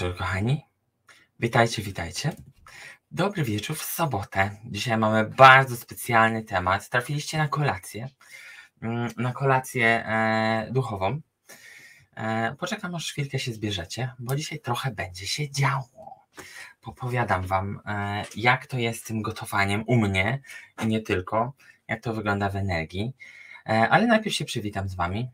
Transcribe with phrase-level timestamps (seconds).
[0.00, 0.66] Wieczór, kochani.
[1.40, 2.32] Witajcie, witajcie.
[3.10, 4.56] Dobry wieczór w sobotę.
[4.64, 6.88] Dzisiaj mamy bardzo specjalny temat.
[6.88, 8.08] Trafiliście na kolację,
[8.82, 11.20] mm, na kolację e, duchową.
[12.16, 16.26] E, poczekam, aż chwilkę się zbierzecie, bo dzisiaj trochę będzie się działo.
[16.80, 20.40] Popowiadam Wam, e, jak to jest z tym gotowaniem u mnie
[20.82, 21.52] i nie tylko,
[21.88, 23.12] jak to wygląda w energii.
[23.64, 25.30] Ale najpierw się przywitam z Wami.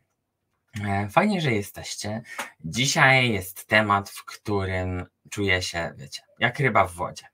[0.85, 2.23] E, fajnie, że jesteście.
[2.65, 7.27] Dzisiaj jest temat, w którym czuję się, wiecie, jak ryba w wodzie.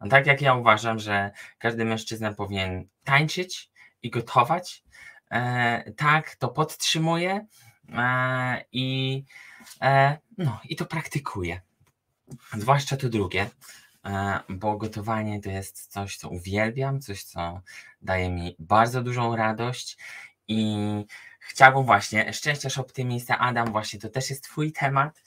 [0.00, 3.70] No tak jak ja uważam, że każdy mężczyzna powinien tańczyć
[4.02, 4.84] i gotować,
[5.30, 7.46] e, tak to podtrzymuję
[7.88, 9.24] e, i,
[10.38, 11.60] no, i to praktykuję.
[12.52, 13.50] Zwłaszcza to drugie,
[14.48, 17.60] bo gotowanie to jest coś, co uwielbiam, coś, co
[18.02, 19.98] daje mi bardzo dużą radość
[20.48, 20.76] i
[21.48, 25.22] chciałbym właśnie, szczęściarz optymista, Adam, właśnie to też jest Twój temat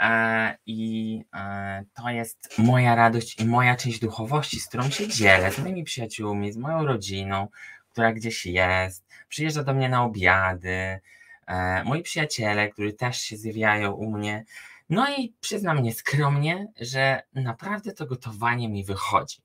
[0.00, 5.52] e, i e, to jest moja radość i moja część duchowości, z którą się dzielę,
[5.52, 7.48] z moimi przyjaciółmi, z moją rodziną,
[7.90, 11.00] która gdzieś jest, przyjeżdża do mnie na obiady,
[11.46, 14.44] e, moi przyjaciele, którzy też się zjawiają u mnie.
[14.90, 19.38] No i przyznam nieskromnie, że naprawdę to gotowanie mi wychodzi.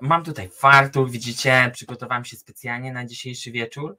[0.00, 3.96] Mam tutaj fartuch, widzicie, przygotowałem się specjalnie na dzisiejszy wieczór.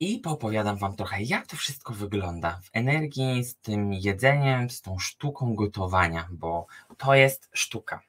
[0.00, 4.98] I poopowiadam Wam trochę, jak to wszystko wygląda w energii z tym jedzeniem, z tą
[4.98, 8.02] sztuką gotowania, bo to jest sztuka.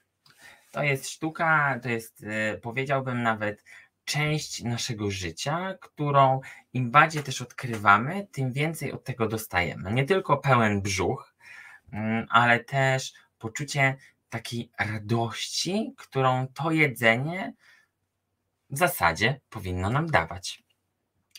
[0.72, 3.64] To jest sztuka, to jest, e, powiedziałbym nawet,
[4.06, 6.42] część naszego życia, którą
[6.74, 9.94] im bardziej też odkrywamy, tym więcej od tego dostajemy.
[9.94, 11.36] Nie tylko pełen brzuch,
[11.92, 13.96] mm, ale też poczucie
[14.30, 17.54] takiej radości, którą to jedzenie
[18.74, 20.64] w zasadzie powinno nam dawać.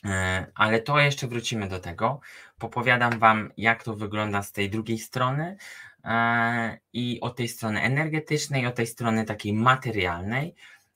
[0.04, 2.20] E, ale to jeszcze wrócimy do tego.
[2.58, 5.56] Popowiadam Wam, jak to wygląda z tej drugiej strony
[6.04, 10.54] e, i od tej strony energetycznej, od tej strony takiej materialnej.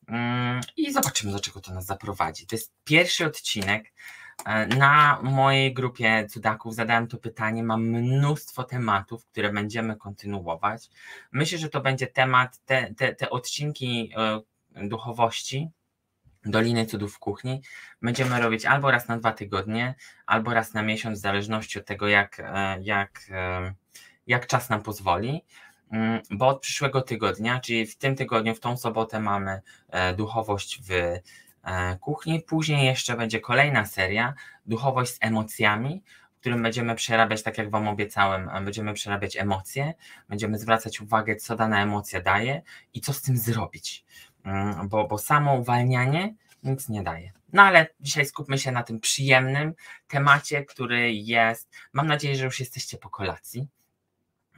[0.08, 2.46] Mm, I zobaczymy, do czego to nas zaprowadzi.
[2.46, 3.92] To jest pierwszy odcinek.
[4.46, 7.62] E, na mojej grupie cudaków zadałem to pytanie.
[7.62, 10.90] Mam mnóstwo tematów, które będziemy kontynuować.
[11.32, 14.12] Myślę, że to będzie temat, te, te, te odcinki
[14.74, 15.70] duchowości,
[16.44, 17.62] Doliny Cudów w Kuchni
[18.02, 19.94] będziemy robić albo raz na dwa tygodnie,
[20.26, 23.74] albo raz na miesiąc, w zależności od tego, jak, e, jak, e,
[24.26, 25.44] jak czas nam pozwoli.
[25.92, 30.80] Mm, bo od przyszłego tygodnia, czyli w tym tygodniu, w tą sobotę mamy e, duchowość
[30.88, 31.18] w
[32.00, 32.40] kuchni.
[32.40, 34.34] Później jeszcze będzie kolejna seria,
[34.66, 36.02] duchowość z emocjami,
[36.36, 39.94] w którym będziemy przerabiać, tak jak Wam obiecałem, będziemy przerabiać emocje,
[40.28, 42.62] będziemy zwracać uwagę, co dana emocja daje
[42.94, 44.04] i co z tym zrobić.
[44.48, 47.32] Mm, bo, bo samo uwalnianie nic nie daje.
[47.52, 49.74] No ale dzisiaj skupmy się na tym przyjemnym
[50.08, 51.70] temacie, który jest.
[51.92, 53.66] Mam nadzieję, że już jesteście po kolacji.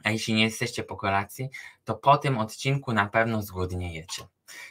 [0.03, 1.49] A jeśli nie jesteście po kolacji,
[1.83, 4.23] to po tym odcinku na pewno zgłodniejecie.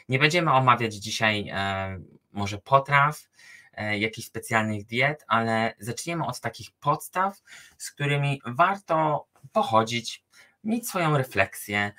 [0.08, 2.00] Nie będziemy omawiać dzisiaj e,
[2.32, 3.28] może potraw,
[3.72, 7.42] e, jakichś specjalnych diet, ale zaczniemy od takich podstaw,
[7.78, 10.24] z którymi warto pochodzić,
[10.64, 11.92] mieć swoją refleksję,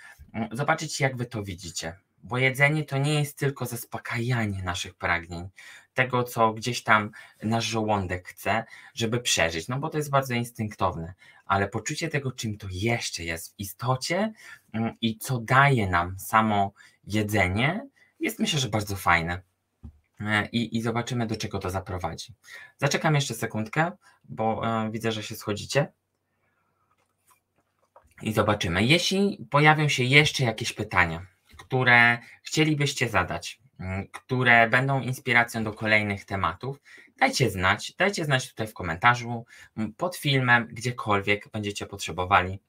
[0.52, 5.50] zobaczyć, jak wy to widzicie bo jedzenie to nie jest tylko zaspokajanie naszych pragnień,
[5.94, 7.12] tego, co gdzieś tam
[7.44, 11.14] nasz żołądek chce, żeby przeżyć, no bo to jest bardzo instynktowne,
[11.46, 14.34] ale poczucie tego, czym to jeszcze jest w istocie
[14.74, 16.74] mm, i co daje nam samo
[17.08, 17.88] jedzenie,
[18.20, 19.42] jest myślę, że bardzo fajne.
[20.20, 22.34] E, I, I zobaczymy, do czego to zaprowadzi.
[22.78, 23.92] Zaczekam jeszcze sekundkę,
[24.24, 25.92] bo e, widzę, że się schodzicie.
[28.22, 28.84] I zobaczymy.
[28.84, 31.26] Jeśli pojawią się jeszcze jakieś pytania,
[31.72, 36.82] które chcielibyście zadać, mm, które będą inspiracją do kolejnych tematów,
[37.18, 37.94] dajcie znać.
[37.98, 39.46] Dajcie znać tutaj w komentarzu,
[39.78, 42.60] mm, pod filmem, gdziekolwiek będziecie potrzebowali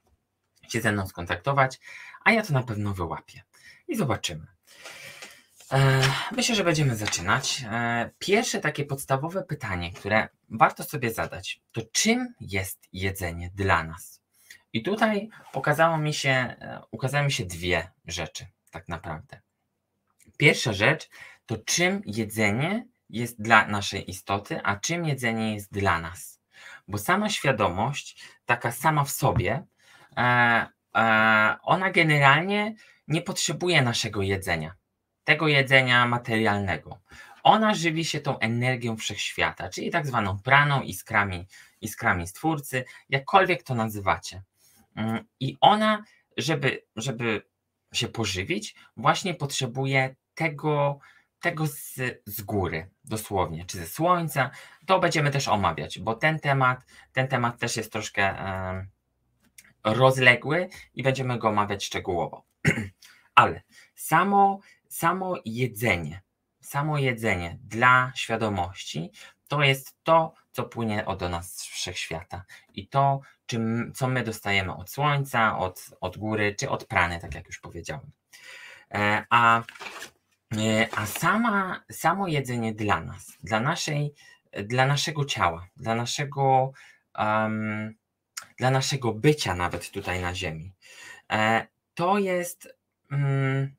[0.69, 1.79] się ze mną skontaktować,
[2.23, 3.41] a ja to na pewno wyłapię.
[3.87, 4.47] I zobaczymy.
[5.71, 6.01] E,
[6.31, 7.65] myślę, że będziemy zaczynać.
[7.71, 14.21] E, pierwsze takie podstawowe pytanie, które warto sobie zadać, to czym jest jedzenie dla nas?
[14.73, 19.41] I tutaj pokazało mi się, e, ukazały mi się dwie rzeczy tak naprawdę.
[20.37, 21.09] Pierwsza rzecz
[21.45, 26.41] to czym jedzenie jest dla naszej istoty, a czym jedzenie jest dla nas.
[26.87, 29.65] Bo sama świadomość, taka sama w sobie,
[30.17, 32.75] e, e, ona generalnie
[33.07, 34.75] nie potrzebuje naszego jedzenia,
[35.23, 36.99] tego jedzenia materialnego.
[37.43, 41.47] Ona żywi się tą energią wszechświata, czyli tak zwaną praną, iskrami,
[41.81, 44.43] iskrami stwórcy, jakkolwiek to nazywacie.
[44.95, 46.03] Mm, I ona,
[46.37, 47.52] żeby, żeby
[47.93, 50.99] się pożywić, właśnie potrzebuje tego,
[51.39, 54.51] tego z, z góry, dosłownie, czy ze słońca,
[54.85, 58.35] to będziemy też omawiać, bo ten temat, ten temat też jest troszkę
[59.83, 62.45] rozległy i będziemy go omawiać szczegółowo.
[63.35, 63.61] Ale
[63.95, 66.21] samo, samo jedzenie,
[66.61, 69.11] samo jedzenie dla świadomości
[69.47, 72.43] to jest to, co płynie od nas z wszechświata
[72.73, 77.35] i to, czym, co my dostajemy od słońca, od, od góry, czy od prany, tak
[77.35, 78.11] jak już powiedziałem.
[78.91, 79.63] E, a,
[80.57, 84.13] e, a sama, samo jedzenie dla nas, dla, naszej,
[84.63, 86.71] dla naszego ciała, dla naszego,
[87.19, 87.95] um,
[88.57, 90.73] dla naszego bycia nawet tutaj na Ziemi,
[91.31, 92.77] e, to jest.
[93.11, 93.75] Um,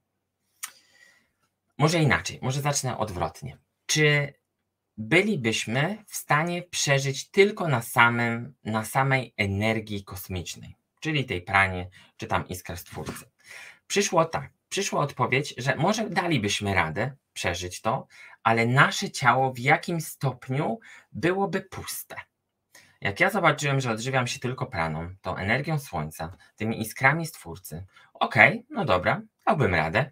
[1.79, 3.59] może inaczej, może zacznę odwrotnie.
[3.87, 4.35] Czy
[4.97, 12.27] bylibyśmy w stanie przeżyć tylko na, samym, na samej energii kosmicznej, czyli tej pranie, czy
[12.27, 13.25] tam iskra stwórcy?
[13.87, 18.07] Przyszło tak, przyszła odpowiedź, że może dalibyśmy radę przeżyć to,
[18.43, 20.79] ale nasze ciało w jakim stopniu
[21.13, 22.17] byłoby puste.
[23.01, 28.51] Jak ja zobaczyłem, że odżywiam się tylko praną, tą energią słońca, tymi iskrami stwórcy, okej,
[28.51, 30.11] okay, no dobra, dałbym radę.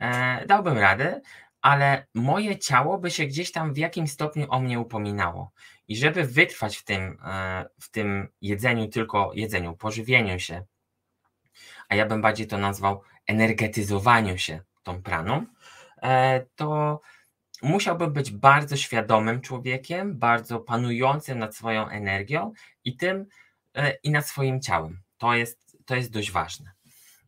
[0.00, 1.20] E, dałbym radę,
[1.62, 5.52] ale moje ciało by się gdzieś tam w jakimś stopniu o mnie upominało.
[5.88, 10.64] I żeby wytrwać w tym, e, w tym jedzeniu, tylko jedzeniu, pożywieniu się,
[11.88, 15.46] a ja bym bardziej to nazwał energetyzowaniu się tą praną,
[16.02, 17.00] e, to
[17.62, 22.52] musiałbym być bardzo świadomym człowiekiem, bardzo panującym nad swoją energią
[22.84, 23.26] i tym
[23.74, 25.02] e, i nad swoim ciałem.
[25.18, 26.72] To jest, to jest dość ważne.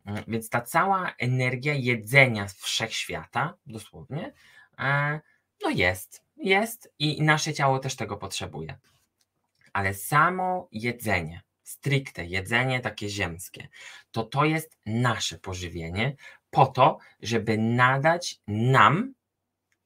[0.04, 4.32] Mm, więc ta cała energia jedzenia wszechświata, dosłownie,
[4.78, 5.20] e,
[5.62, 8.78] no jest, jest i nasze ciało też tego potrzebuje.
[9.72, 13.68] Ale samo jedzenie, stricte jedzenie takie ziemskie,
[14.10, 16.16] to to jest nasze pożywienie
[16.50, 19.14] po to, żeby nadać nam,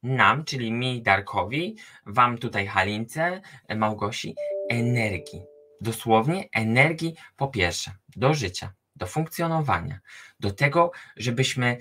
[0.03, 1.77] nam, czyli mi, Darkowi,
[2.07, 3.41] wam tutaj Halince,
[3.77, 4.35] Małgosi,
[4.69, 5.43] energii.
[5.81, 10.01] Dosłownie energii po pierwsze do życia, do funkcjonowania,
[10.41, 11.79] do tego, żebyśmy,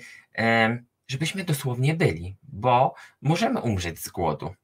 [1.08, 4.54] żebyśmy dosłownie byli, bo możemy umrzeć z głodu.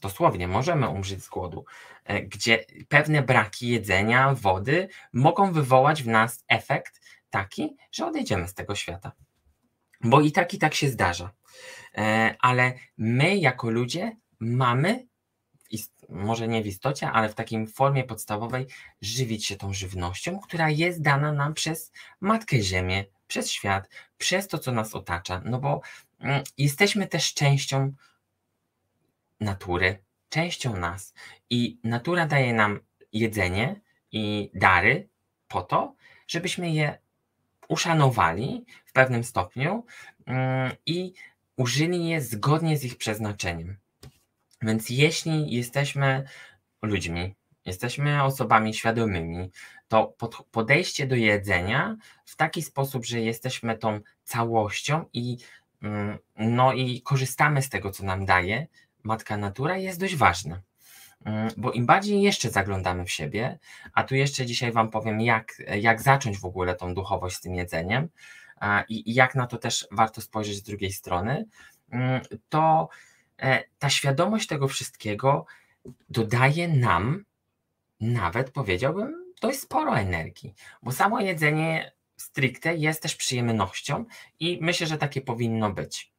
[0.00, 1.64] Dosłownie możemy umrzeć z głodu,
[2.04, 8.54] e, gdzie pewne braki jedzenia, wody mogą wywołać w nas efekt taki, że odejdziemy z
[8.54, 9.12] tego świata.
[10.00, 11.30] Bo i tak, i tak się zdarza.
[11.94, 15.06] E, ale my, jako ludzie, mamy
[16.10, 18.66] może nie w istocie, ale w takiej formie podstawowej
[19.00, 24.58] żywić się tą żywnością, która jest dana nam przez Matkę Ziemię, przez świat, przez to,
[24.58, 25.80] co nas otacza, no bo
[26.20, 27.92] mm, jesteśmy też częścią
[29.40, 29.98] natury,
[30.28, 31.14] częścią nas
[31.50, 32.80] i natura daje nam
[33.12, 33.80] jedzenie
[34.12, 35.08] i dary
[35.48, 35.94] po to,
[36.26, 36.98] żebyśmy je
[37.68, 39.86] uszanowali w pewnym stopniu
[40.26, 41.12] mm, i
[41.56, 43.76] użyli je zgodnie z ich przeznaczeniem.
[44.62, 46.24] Więc jeśli jesteśmy
[46.82, 47.34] ludźmi,
[47.66, 49.50] jesteśmy osobami świadomymi,
[49.88, 50.14] to
[50.50, 55.36] podejście do jedzenia w taki sposób, że jesteśmy tą całością i,
[55.82, 58.66] mm, no i korzystamy z tego, co nam daje
[59.02, 60.62] Matka Natura, jest dość ważne.
[61.24, 63.58] Mm, bo im bardziej jeszcze zaglądamy w siebie,
[63.92, 67.54] a tu jeszcze dzisiaj Wam powiem, jak, jak zacząć w ogóle tą duchowość z tym
[67.54, 68.08] jedzeniem
[68.88, 71.44] i, i jak na to też warto spojrzeć z drugiej strony,
[71.90, 72.88] mm, to
[73.78, 75.46] ta świadomość tego wszystkiego
[76.08, 77.24] dodaje nam
[78.00, 84.04] nawet, powiedziałbym, dość sporo energii, bo samo jedzenie stricte jest też przyjemnością
[84.40, 86.12] i myślę, że takie powinno być.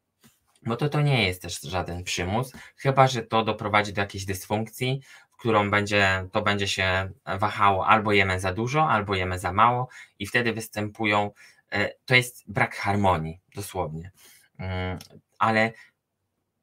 [0.65, 5.01] Bo to, to nie jest też żaden przymus, chyba że to doprowadzi do jakiejś dysfunkcji,
[5.31, 9.87] w którą będzie, to będzie się wahało albo jemy za dużo, albo jemy za mało
[10.19, 11.31] i wtedy występują,
[11.71, 14.11] e, to jest brak harmonii, dosłownie.
[14.57, 14.99] Mm,
[15.39, 15.73] ale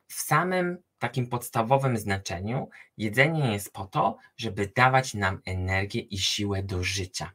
[0.08, 6.62] w samym takim podstawowym znaczeniu jedzenie jest po to, żeby dawać nam energię i siłę
[6.62, 7.32] do życia.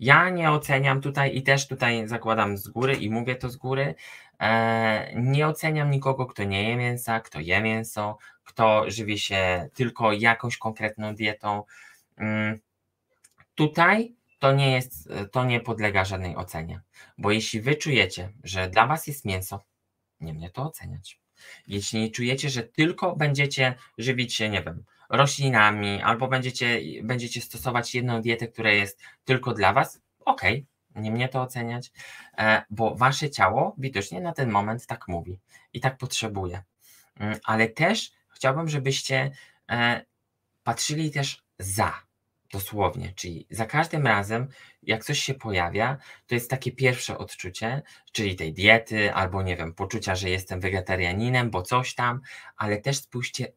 [0.00, 3.94] Ja nie oceniam tutaj i też tutaj zakładam z góry i mówię to z góry,
[4.40, 10.12] e, nie oceniam nikogo, kto nie je mięsa, kto je mięso, kto żywi się tylko
[10.12, 11.62] jakąś konkretną dietą.
[12.16, 12.58] Mm,
[13.54, 16.80] tutaj to nie jest, to nie podlega żadnej ocenie,
[17.18, 19.64] bo jeśli wy czujecie, że dla was jest mięso,
[20.20, 21.20] nie mnie to oceniać.
[21.66, 28.22] Jeśli czujecie, że tylko będziecie żywić się, nie wiem, roślinami, albo będziecie, będziecie stosować jedną
[28.22, 30.42] dietę, która jest tylko dla Was, ok,
[30.94, 31.92] nie mnie to oceniać,
[32.38, 35.38] e, bo Wasze ciało widocznie na ten moment tak mówi
[35.72, 36.62] i tak potrzebuje.
[37.16, 39.30] Mm, ale też chciałbym, żebyście
[39.70, 40.04] e,
[40.62, 42.07] patrzyli też za,
[42.52, 44.48] Dosłownie, czyli za każdym razem,
[44.82, 49.74] jak coś się pojawia, to jest takie pierwsze odczucie, czyli tej diety, albo nie wiem,
[49.74, 52.20] poczucia, że jestem wegetarianinem, bo coś tam,
[52.56, 53.52] ale też spójrzcie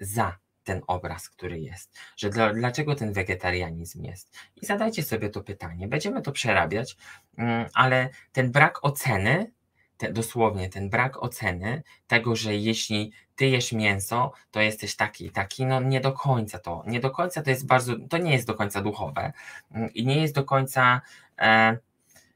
[0.00, 4.36] za ten obraz, który jest, że dla, dlaczego ten wegetarianizm jest.
[4.62, 5.88] I zadajcie sobie to pytanie.
[5.88, 6.96] Będziemy to przerabiać,
[7.38, 9.52] mm, ale ten brak oceny
[9.96, 15.30] te, dosłownie ten brak oceny tego, że jeśli ty jesz mięso, to jesteś taki i
[15.30, 18.46] taki, no nie do końca to, nie do końca to jest bardzo, to nie jest
[18.46, 19.32] do końca duchowe
[19.70, 21.00] mm, i nie jest do końca
[21.38, 21.78] e,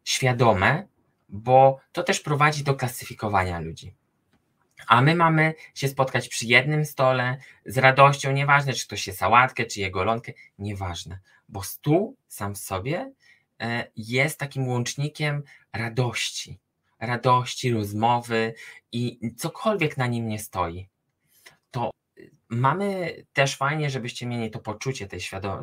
[0.04, 0.86] świadome,
[1.28, 3.94] bo to też prowadzi do klasyfikowania ludzi.
[4.86, 7.36] A my mamy się spotkać przy jednym stole
[7.66, 12.58] z radością, nieważne czy to się sałatkę, czy jego golonkę, nieważne, bo stół sam w
[12.58, 13.12] sobie
[13.60, 16.58] e, jest takim łącznikiem radości
[17.00, 18.54] radości, rozmowy
[18.92, 20.88] i cokolwiek na nim nie stoi,
[21.70, 21.90] to
[22.48, 25.08] mamy też fajnie, żebyście mieli to poczucie,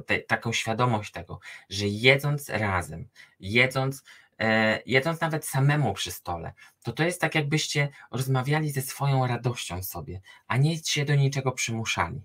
[0.05, 1.39] tej, taką świadomość tego,
[1.69, 3.07] że jedząc razem,
[3.39, 4.03] jedząc,
[4.39, 6.53] e, jedząc nawet samemu przy stole,
[6.83, 11.51] to to jest tak, jakbyście rozmawiali ze swoją radością sobie, a nie się do niczego
[11.51, 12.21] przymuszali.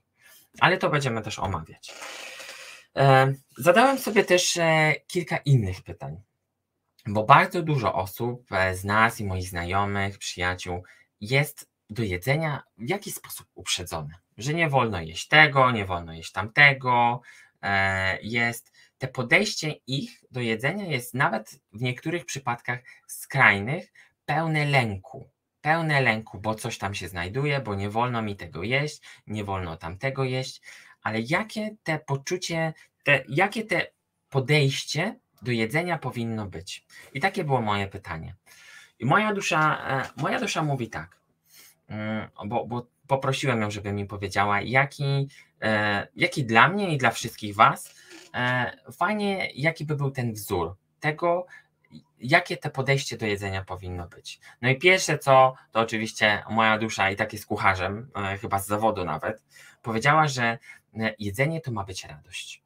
[0.60, 1.94] Ale to będziemy też omawiać.
[2.96, 6.20] E, zadałem sobie też e, kilka innych pytań.
[7.06, 10.82] Bo bardzo dużo osób e, z nas i moich znajomych, przyjaciół
[11.20, 16.32] jest do jedzenia w jakiś sposób uprzedzone, że nie wolno jeść tego, nie wolno jeść
[16.32, 17.20] tamtego.
[17.62, 23.92] E, jest te podejście ich do jedzenia jest nawet w niektórych przypadkach skrajnych,
[24.26, 25.28] pełne lęku.
[25.60, 29.76] Pełne lęku, bo coś tam się znajduje, bo nie wolno mi tego jeść, nie wolno
[29.76, 30.62] tamtego jeść.
[31.02, 33.86] Ale jakie te poczucie, te, jakie te
[34.28, 36.84] podejście do jedzenia powinno być?
[37.14, 38.34] I takie było moje pytanie.
[38.98, 41.20] I moja dusza, e, moja dusza mówi tak,
[41.88, 45.28] mm, bo, bo poprosiłem ją, żeby mi powiedziała, jaki,
[45.62, 47.94] e, jaki dla mnie i dla wszystkich Was,
[48.34, 51.46] e, fajnie, jaki by był ten wzór tego,
[52.18, 54.40] jakie te podejście do jedzenia powinno być.
[54.62, 59.04] No i pierwsze co, to oczywiście moja dusza i tak jest kucharzem, chyba z zawodu
[59.04, 59.42] nawet,
[59.82, 60.58] powiedziała, że
[61.18, 62.61] jedzenie to ma być radość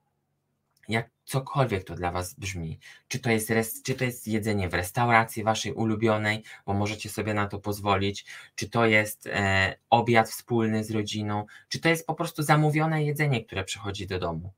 [0.88, 2.78] jak cokolwiek to dla Was brzmi,
[3.08, 7.34] czy to, jest res, czy to jest jedzenie w restauracji Waszej ulubionej, bo możecie sobie
[7.34, 12.14] na to pozwolić, czy to jest e, obiad wspólny z rodziną, czy to jest po
[12.14, 14.52] prostu zamówione jedzenie, które przychodzi do domu.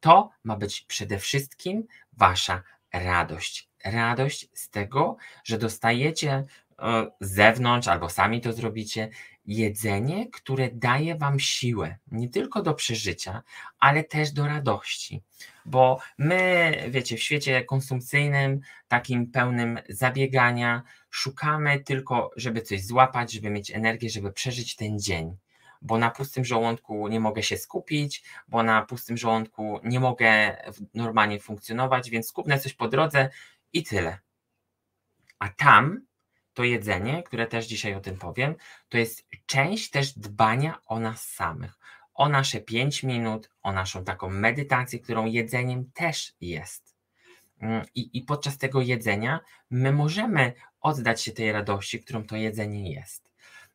[0.00, 2.62] To ma być przede wszystkim Wasza
[2.92, 3.68] radość.
[3.84, 6.44] Radość z tego, że dostajecie
[7.20, 9.08] z zewnątrz albo sami to zrobicie,
[9.46, 13.42] jedzenie, które daje Wam siłę, nie tylko do przeżycia,
[13.78, 15.22] ale też do radości.
[15.64, 23.50] Bo my, wiecie, w świecie konsumpcyjnym, takim pełnym zabiegania, szukamy tylko, żeby coś złapać, żeby
[23.50, 25.36] mieć energię, żeby przeżyć ten dzień.
[25.82, 30.56] Bo na pustym żołądku nie mogę się skupić, bo na pustym żołądku nie mogę
[30.94, 33.30] normalnie funkcjonować, więc skupnę coś po drodze
[33.72, 34.18] i tyle.
[35.38, 36.00] A tam
[36.54, 38.54] to jedzenie, które też dzisiaj o tym powiem,
[38.88, 41.78] to jest część też dbania o nas samych,
[42.14, 46.94] o nasze 5 minut, o naszą taką medytację, którą jedzeniem też jest.
[47.60, 52.92] Mm, I, I podczas tego jedzenia my możemy oddać się tej radości, którą to jedzenie
[52.92, 53.30] jest.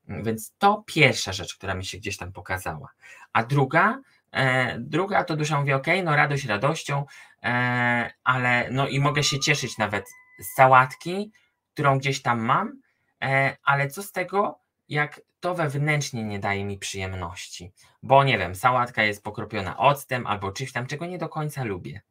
[0.09, 2.89] Mm, więc to pierwsza rzecz, która mi się gdzieś tam pokazała.
[3.33, 7.05] A druga, e, druga to dusza mówi, ok, no radość radością,
[7.43, 10.05] e, ale no i mogę się cieszyć nawet
[10.39, 11.31] z sałatki,
[11.79, 12.81] którą gdzieś tam mam,
[13.23, 14.59] e, ale co z tego,
[14.89, 17.71] jak to wewnętrznie nie daje mi przyjemności,
[18.03, 22.01] bo nie wiem, sałatka jest pokropiona octem albo czymś tam, czego nie do końca lubię.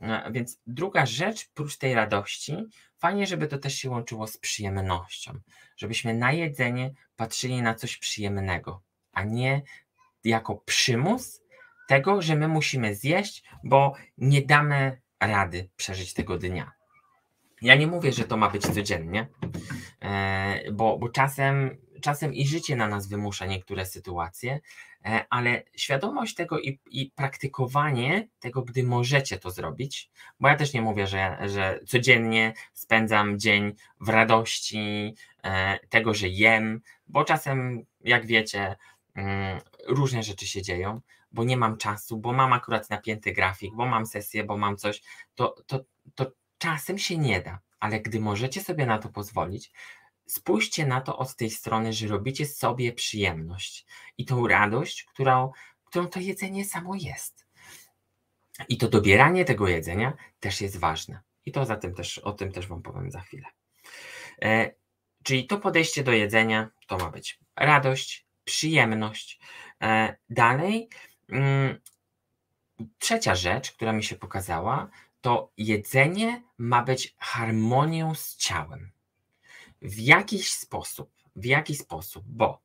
[0.00, 2.56] E, więc druga rzecz, prócz tej radości,
[2.98, 5.40] fajnie, żeby to też się łączyło z przyjemnością,
[5.76, 9.62] żebyśmy na jedzenie patrzyli na coś przyjemnego, a nie
[10.24, 11.40] jako przymus
[11.88, 16.81] tego, że my musimy zjeść, bo nie damy rady przeżyć tego dnia.
[17.62, 19.28] Ja nie mówię, że to ma być codziennie,
[20.02, 24.60] e, bo, bo czasem, czasem i życie na nas wymusza niektóre sytuacje,
[25.04, 30.72] e, ale świadomość tego i, i praktykowanie tego, gdy możecie to zrobić, bo ja też
[30.72, 35.14] nie mówię, że, że codziennie spędzam dzień w radości
[35.44, 38.76] e, tego, że jem, bo czasem, jak wiecie,
[39.14, 41.00] mm, różne rzeczy się dzieją,
[41.32, 45.02] bo nie mam czasu, bo mam akurat napięty grafik, bo mam sesję, bo mam coś,
[45.34, 49.72] to, to, to Czasem się nie da, ale gdy możecie sobie na to pozwolić,
[50.26, 53.86] spójrzcie na to od tej strony, że robicie sobie przyjemność
[54.18, 55.52] i tą radość, którą,
[55.84, 57.46] którą to jedzenie samo jest.
[58.68, 61.20] I to dobieranie tego jedzenia też jest ważne.
[61.46, 63.46] I to za tym też, o tym też Wam powiem za chwilę.
[64.42, 64.74] E,
[65.22, 69.40] czyli to podejście do jedzenia to ma być radość, przyjemność.
[69.82, 70.88] E, dalej,
[71.28, 71.80] mm,
[72.98, 74.90] trzecia rzecz, która mi się pokazała,
[75.22, 78.90] to jedzenie ma być harmonią z ciałem.
[79.82, 82.62] W jakiś sposób, w jaki sposób, bo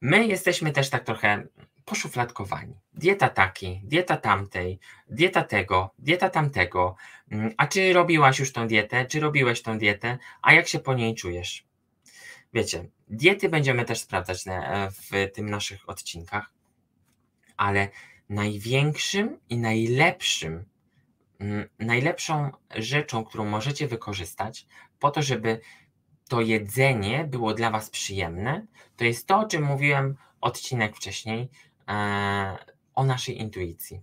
[0.00, 1.46] my jesteśmy też tak trochę
[1.84, 2.74] poszufladkowani.
[2.94, 6.96] Dieta takiej, dieta tamtej, dieta tego, dieta tamtego.
[7.30, 10.94] Mm, a czy robiłaś już tą dietę, czy robiłeś tą dietę, a jak się po
[10.94, 11.66] niej czujesz?
[12.54, 16.52] Wiecie, diety będziemy też sprawdzać e, w tym naszych odcinkach,
[17.56, 17.88] ale
[18.28, 20.64] największym i najlepszym,
[21.78, 24.66] najlepszą rzeczą, którą możecie wykorzystać
[24.98, 25.60] po to, żeby
[26.28, 28.66] to jedzenie było dla Was przyjemne,
[28.96, 31.48] to jest to, o czym mówiłem odcinek wcześniej,
[31.88, 32.58] e,
[32.94, 34.02] o naszej intuicji.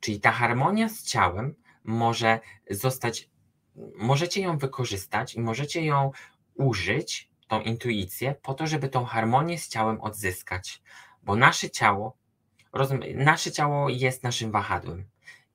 [0.00, 1.54] Czyli ta harmonia z ciałem
[1.84, 2.40] może
[2.70, 3.28] zostać,
[3.96, 6.10] możecie ją wykorzystać i możecie ją
[6.54, 10.82] użyć, tą intuicję, po to, żeby tą harmonię z ciałem odzyskać.
[11.22, 12.16] Bo nasze ciało,
[13.14, 15.04] nasze ciało jest naszym wahadłem.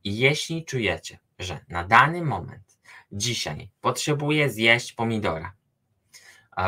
[0.03, 2.79] Jeśli czujecie, że na dany moment,
[3.11, 5.53] dzisiaj potrzebuję zjeść pomidora,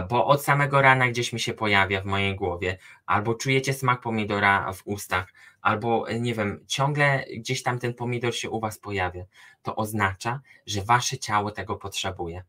[0.10, 4.74] bo od samego rana gdzieś mi się pojawia w mojej głowie, albo czujecie smak pomidora
[4.74, 9.24] w ustach, albo nie wiem, ciągle gdzieś tam ten pomidor się u Was pojawia,
[9.62, 12.44] to oznacza, że Wasze ciało tego potrzebuje.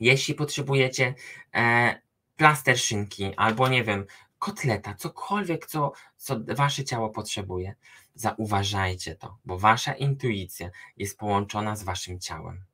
[0.00, 1.14] Jeśli potrzebujecie
[1.54, 1.94] e,
[2.36, 4.06] plaster szynki, albo nie wiem,
[4.38, 7.74] kotleta, cokolwiek, co, co Wasze ciało potrzebuje,
[8.14, 12.64] zauważajcie to, bo Wasza intuicja jest połączona z Waszym ciałem.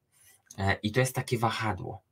[0.59, 2.03] E, I to jest takie wahadło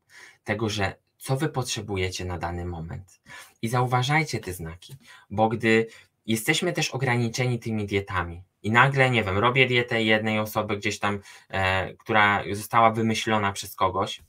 [0.45, 3.21] tego, że co wy potrzebujecie na dany moment.
[3.63, 4.97] I zauważajcie te znaki,
[5.31, 5.87] bo gdy
[6.27, 11.21] jesteśmy też ograniczeni tymi dietami i nagle, nie wiem, robię dietę jednej osoby gdzieś tam,
[11.49, 14.23] e, która została wymyślona przez kogoś,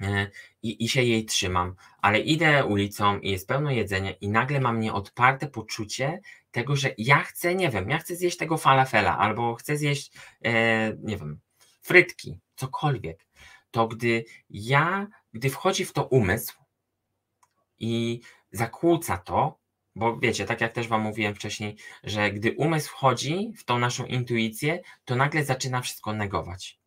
[0.00, 0.30] e,
[0.62, 4.80] i, i się jej trzymam, ale idę ulicą i jest pełno jedzenia i nagle mam
[4.80, 6.20] nieodparte poczucie
[6.58, 10.12] tego, że ja chcę, nie wiem, ja chcę zjeść tego falafela albo chcę zjeść,
[10.44, 10.52] e,
[11.02, 11.40] nie wiem,
[11.82, 13.26] frytki, cokolwiek,
[13.70, 16.58] to gdy ja gdy wchodzi w to umysł
[17.78, 18.20] i
[18.52, 19.58] zakłóca to,
[19.96, 24.06] bo wiecie, tak jak też Wam mówiłem wcześniej, że gdy umysł wchodzi w tą naszą
[24.06, 26.78] intuicję, to nagle zaczyna wszystko negować.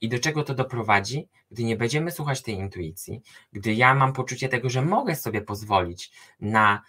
[0.00, 1.28] I do czego to doprowadzi?
[1.50, 6.10] Gdy nie będziemy słuchać tej intuicji, gdy ja mam poczucie tego, że mogę sobie pozwolić
[6.40, 6.82] na,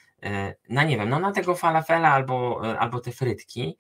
[0.70, 3.78] na nie wiem, no na tego falafela albo, e, albo te frytki,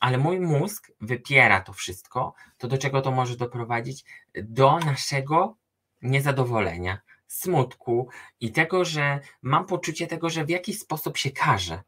[0.00, 4.04] ale mój mózg wypiera to wszystko, to do czego to może doprowadzić?
[4.34, 5.56] Do naszego
[6.02, 8.08] niezadowolenia, smutku
[8.40, 11.82] i tego, że mam poczucie tego, że w jakiś sposób się karzę.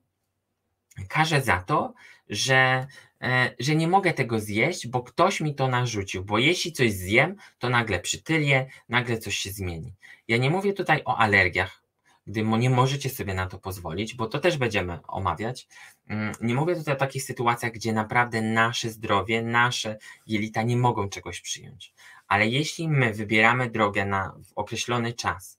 [1.08, 1.94] Karzę za to,
[2.28, 2.86] że,
[3.20, 7.36] e, że nie mogę tego zjeść, bo ktoś mi to narzucił, bo jeśli coś zjem,
[7.58, 9.94] to nagle przytylię, nagle coś się zmieni.
[10.28, 11.83] Ja nie mówię tutaj o alergiach,
[12.26, 15.68] gdy nie możecie sobie na to pozwolić, bo to też będziemy omawiać.
[16.08, 21.08] Mm, nie mówię tutaj o takich sytuacjach, gdzie naprawdę nasze zdrowie, nasze jelita nie mogą
[21.08, 21.94] czegoś przyjąć.
[22.28, 25.58] Ale jeśli my wybieramy drogę na określony czas,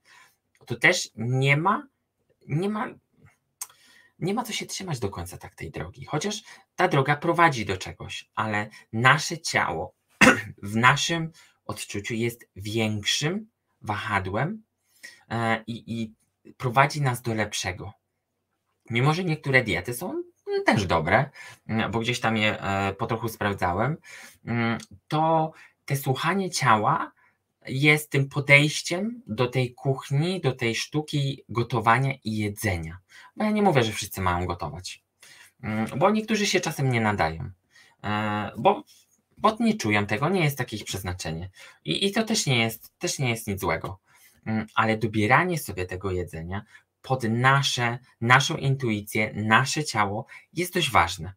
[0.65, 1.87] to też nie ma,
[2.47, 2.87] nie ma,
[4.19, 6.05] nie ma co się trzymać do końca tak tej drogi.
[6.05, 6.43] Chociaż
[6.75, 9.93] ta droga prowadzi do czegoś, ale nasze ciało
[10.63, 11.31] w naszym
[11.65, 13.49] odczuciu jest większym
[13.81, 14.63] wahadłem
[15.29, 16.13] e, i, i
[16.57, 17.93] prowadzi nas do lepszego.
[18.89, 20.23] Mimo, że niektóre diety są
[20.65, 21.29] też dobre,
[21.91, 23.97] bo gdzieś tam je e, po trochu sprawdzałem,
[24.45, 24.77] mm,
[25.07, 25.51] to
[25.85, 27.11] te słuchanie ciała
[27.67, 32.97] jest tym podejściem do tej kuchni, do tej sztuki gotowania i jedzenia.
[33.35, 35.03] Bo ja nie mówię, że wszyscy mają gotować,
[35.63, 37.49] mm, bo niektórzy się czasem nie nadają,
[38.03, 38.83] e, bo,
[39.37, 41.49] bo nie czują tego, nie jest takie ich przeznaczenie.
[41.85, 43.99] I, i to też nie, jest, też nie jest nic złego.
[44.45, 46.65] Mm, ale dobieranie sobie tego jedzenia
[47.01, 51.33] pod nasze, naszą intuicję, nasze ciało jest dość ważne.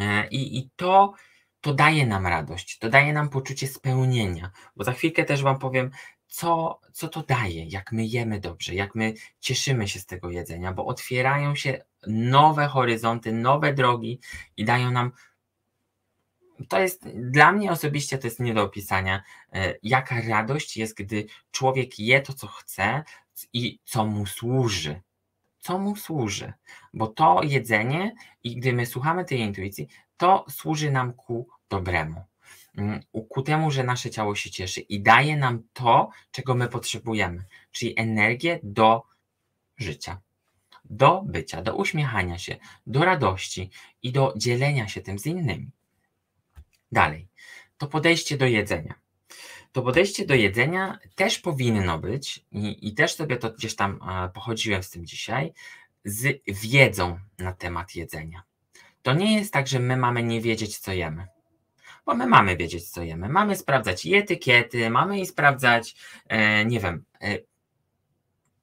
[0.00, 1.14] E, I, i to
[1.60, 5.90] to daje nam radość, to daje nam poczucie spełnienia, bo za chwilkę też Wam powiem,
[6.26, 10.72] co, co to daje, jak my jemy dobrze, jak my cieszymy się z tego jedzenia,
[10.72, 14.20] bo otwierają się nowe horyzonty, nowe drogi
[14.56, 15.12] i dają nam.
[16.68, 21.26] To jest dla mnie osobiście to jest nie do opisania, e, jaka radość jest, gdy
[21.50, 23.04] człowiek je to, co chce
[23.52, 25.02] i co mu służy.
[25.58, 26.52] Co mu służy,
[26.94, 28.14] bo to jedzenie,
[28.44, 32.24] i gdy my słuchamy tej intuicji, to służy nam ku dobremu.
[32.76, 37.44] Mm, ku temu, że nasze ciało się cieszy i daje nam to, czego my potrzebujemy,
[37.72, 39.02] czyli energię do
[39.76, 40.20] życia,
[40.84, 43.70] do bycia, do uśmiechania się, do radości
[44.02, 45.70] i do dzielenia się tym z innymi.
[46.92, 47.28] Dalej,
[47.78, 48.94] to podejście do jedzenia.
[49.72, 54.00] To podejście do jedzenia też powinno być, i, i też sobie to gdzieś tam
[54.34, 55.52] pochodziłem z tym dzisiaj,
[56.04, 58.42] z wiedzą na temat jedzenia.
[59.02, 61.26] To nie jest tak, że my mamy nie wiedzieć, co jemy.
[62.06, 63.28] bo my mamy wiedzieć, co jemy.
[63.28, 65.96] Mamy sprawdzać etykiety, mamy i sprawdzać,
[66.28, 67.38] e, nie wiem, e,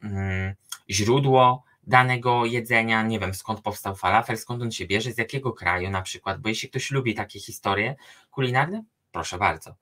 [0.03, 0.55] mm,
[0.89, 5.89] źródło danego jedzenia, nie wiem skąd powstał falafel, skąd on się bierze, z jakiego kraju
[5.89, 7.95] na przykład, bo jeśli ktoś lubi takie historie
[8.31, 9.75] kulinarne, proszę bardzo.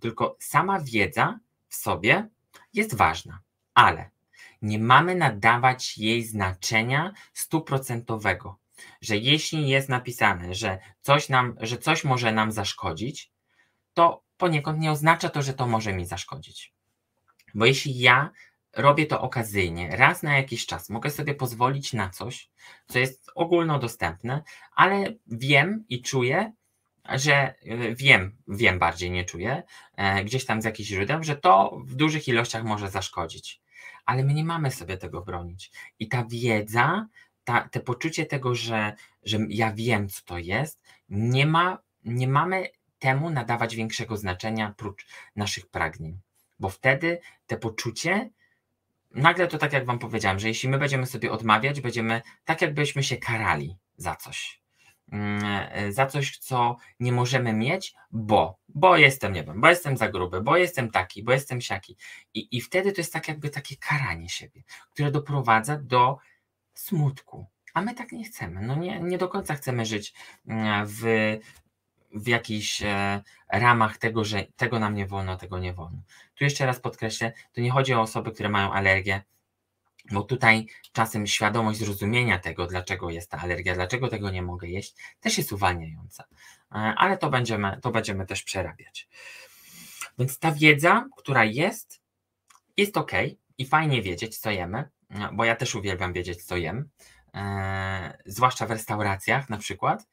[0.00, 2.28] Tylko sama wiedza w sobie
[2.72, 3.40] jest ważna,
[3.74, 4.10] ale
[4.62, 8.58] nie mamy nadawać jej znaczenia stuprocentowego,
[9.00, 13.30] że jeśli jest napisane, że coś, nam, że coś może nam zaszkodzić,
[13.94, 16.72] to poniekąd nie oznacza to, że to może mi zaszkodzić.
[17.54, 18.30] Bo jeśli ja
[18.76, 22.50] robię to okazyjnie, raz na jakiś czas, mogę sobie pozwolić na coś,
[22.86, 24.42] co jest ogólnodostępne,
[24.74, 26.52] ale wiem i czuję,
[27.08, 27.54] że e,
[27.94, 29.62] wiem, wiem bardziej, nie czuję,
[29.96, 33.60] e, gdzieś tam z jakichś źródeł, że to w dużych ilościach może zaszkodzić.
[34.06, 35.72] Ale my nie mamy sobie tego bronić.
[35.98, 37.06] I ta wiedza,
[37.44, 42.68] ta, te poczucie tego, że, że ja wiem, co to jest, nie, ma, nie mamy
[42.98, 45.06] temu nadawać większego znaczenia prócz
[45.36, 46.20] naszych pragnień.
[46.58, 48.30] Bo wtedy te poczucie,
[49.14, 53.02] nagle to tak jak Wam powiedziałam, że jeśli my będziemy sobie odmawiać, będziemy tak, jakbyśmy
[53.02, 54.64] się karali za coś.
[55.12, 59.96] Mm, e, za coś, co nie możemy mieć, bo, bo jestem, nie wiem, bo jestem
[59.96, 61.96] za gruby, bo jestem taki, bo jestem siaki.
[62.34, 66.18] I, I wtedy to jest tak jakby takie karanie siebie, które doprowadza do
[66.74, 67.46] smutku.
[67.74, 68.62] A my tak nie chcemy.
[68.62, 70.14] No nie, nie do końca chcemy żyć
[70.46, 71.02] mm, w,
[72.14, 75.98] w jakichś e, ramach tego, że tego nam nie wolno, tego nie wolno.
[76.34, 79.22] Tu jeszcze raz podkreślę, to nie chodzi o osoby, które mają alergię,
[80.10, 84.94] bo tutaj czasem świadomość zrozumienia tego, dlaczego jest ta alergia, dlaczego tego nie mogę jeść,
[85.20, 86.24] też jest uwalniająca.
[86.72, 89.08] E, ale to będziemy, to będziemy też przerabiać.
[90.18, 92.00] Więc ta wiedza, która jest,
[92.76, 93.12] jest ok
[93.58, 94.88] i fajnie wiedzieć, co jemy,
[95.32, 96.88] bo ja też uwielbiam wiedzieć, co jem,
[97.34, 100.06] e, zwłaszcza w restauracjach na przykład,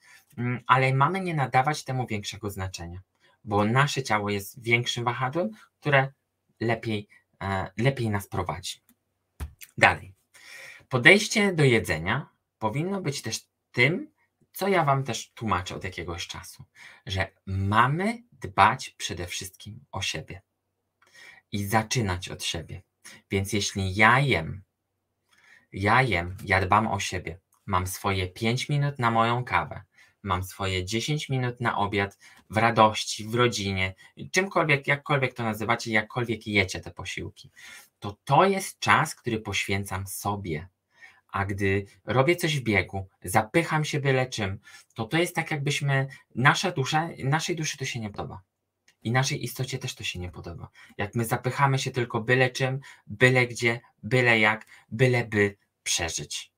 [0.67, 3.01] ale mamy nie nadawać temu większego znaczenia,
[3.43, 6.13] bo nasze ciało jest większym wahadłem, które
[6.59, 7.07] lepiej,
[7.41, 8.81] e, lepiej nas prowadzi.
[9.77, 10.13] Dalej.
[10.89, 13.39] Podejście do jedzenia powinno być też
[13.71, 14.11] tym,
[14.53, 16.65] co ja Wam też tłumaczę od jakiegoś czasu,
[17.05, 20.41] że mamy dbać przede wszystkim o siebie
[21.51, 22.81] i zaczynać od siebie.
[23.31, 24.63] Więc jeśli ja jem,
[25.73, 29.81] ja jem, ja dbam o siebie, mam swoje 5 minut na moją kawę,
[30.23, 32.17] mam swoje 10 minut na obiad
[32.49, 33.95] w radości, w rodzinie,
[34.31, 37.51] czymkolwiek, jakkolwiek to nazywacie, jakkolwiek jecie te posiłki,
[37.99, 40.67] to to jest czas, który poświęcam sobie.
[41.27, 44.59] A gdy robię coś w biegu, zapycham się byle czym,
[44.93, 48.41] to to jest tak, jakbyśmy, nasza dusza, naszej duszy to się nie podoba.
[49.03, 50.69] I naszej istocie też to się nie podoba.
[50.97, 56.50] Jak my zapychamy się tylko byle czym, byle gdzie, byle jak, byle by przeżyć.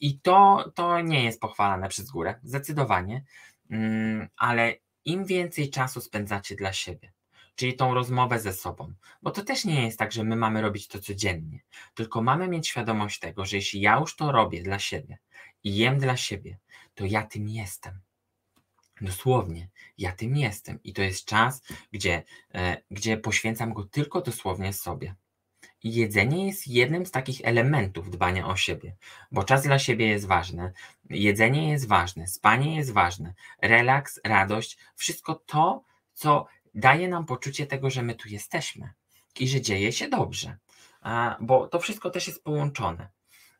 [0.00, 3.24] I to, to nie jest pochwalane przez górę, zdecydowanie,
[3.70, 7.12] mm, ale im więcej czasu spędzacie dla siebie,
[7.54, 10.88] czyli tą rozmowę ze sobą, bo to też nie jest tak, że my mamy robić
[10.88, 11.60] to codziennie,
[11.94, 15.18] tylko mamy mieć świadomość tego, że jeśli ja już to robię dla siebie
[15.64, 16.58] i jem dla siebie,
[16.94, 18.00] to ja tym jestem.
[19.00, 21.62] Dosłownie, ja tym jestem i to jest czas,
[21.92, 22.22] gdzie,
[22.54, 25.14] e, gdzie poświęcam go tylko dosłownie sobie.
[25.84, 28.96] Jedzenie jest jednym z takich elementów dbania o siebie,
[29.30, 30.72] bo czas dla siebie jest ważny,
[31.10, 35.82] jedzenie jest ważne, spanie jest ważne, relaks, radość, wszystko to,
[36.14, 38.90] co daje nam poczucie tego, że my tu jesteśmy
[39.40, 40.56] i że dzieje się dobrze,
[41.40, 43.08] bo to wszystko też jest połączone.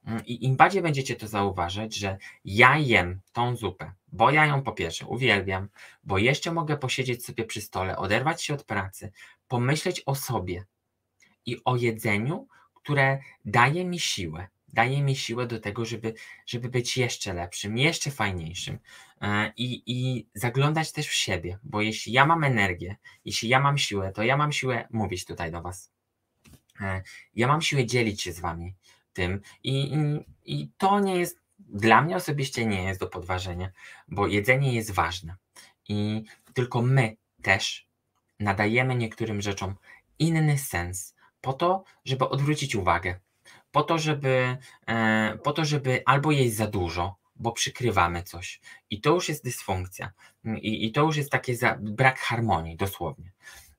[0.04, 4.62] Mm, I im bardziej będziecie to zauważyć, że ja jem tą zupę, bo ja ją
[4.62, 5.68] po pierwsze uwielbiam,
[6.04, 9.12] bo jeszcze mogę posiedzieć sobie przy stole, oderwać się od pracy,
[9.48, 10.64] pomyśleć o sobie,
[11.50, 14.48] i o jedzeniu, które daje mi siłę.
[14.72, 16.14] Daje mi siłę do tego, żeby,
[16.46, 18.78] żeby być jeszcze lepszym, jeszcze fajniejszym
[19.20, 23.78] e, i, i zaglądać też w siebie, bo jeśli ja mam energię, jeśli ja mam
[23.78, 25.90] siłę, to ja mam siłę mówić tutaj do Was.
[26.80, 27.02] E,
[27.34, 28.74] ja mam siłę dzielić się z Wami
[29.12, 33.70] tym i, i, i to nie jest, dla mnie osobiście nie jest do podważenia,
[34.08, 35.36] bo jedzenie jest ważne
[35.88, 37.88] i tylko my też
[38.40, 39.74] nadajemy niektórym rzeczom
[40.18, 41.14] inny sens,
[41.48, 43.20] po to, żeby odwrócić uwagę,
[43.72, 44.56] po to, żeby,
[44.86, 48.60] e, po to, żeby albo jeść za dużo, bo przykrywamy coś.
[48.90, 50.12] I to już jest dysfunkcja.
[50.44, 53.32] I, i to już jest taki brak harmonii, dosłownie.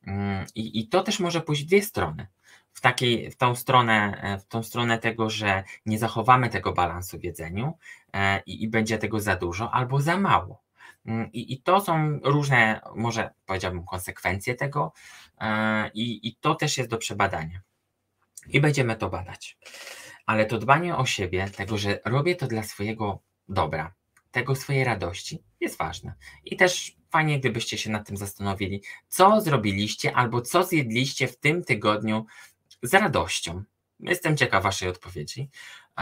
[0.08, 2.28] Mm, I, I to też może pójść w dwie strony.
[2.74, 7.20] W, takiej, w, tą stronę, e, w tą stronę tego, że nie zachowamy tego balansu
[7.20, 7.78] w jedzeniu
[8.14, 10.62] e, i, i będzie tego za dużo albo za mało.
[11.06, 14.94] Mm, I, I, to są różne, może powiedziałbym, konsekwencje tego,
[15.42, 17.62] e, i, i to też jest do przebadania.
[18.48, 19.58] I będziemy to badać.
[20.26, 23.94] Ale to dbanie o siebie, tego, że robię to dla swojego dobra,
[24.32, 26.14] tego swojej radości jest ważne.
[26.46, 31.64] I też fajnie, gdybyście się nad tym zastanowili, co zrobiliście albo co zjedliście w tym
[31.64, 32.26] tygodniu
[32.84, 33.64] z radością.
[34.00, 35.50] Jestem ciekaw Waszej odpowiedzi.
[35.98, 36.02] E,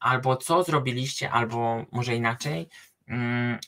[0.00, 2.68] albo co zrobiliście, albo może inaczej,
[3.08, 3.58] mm,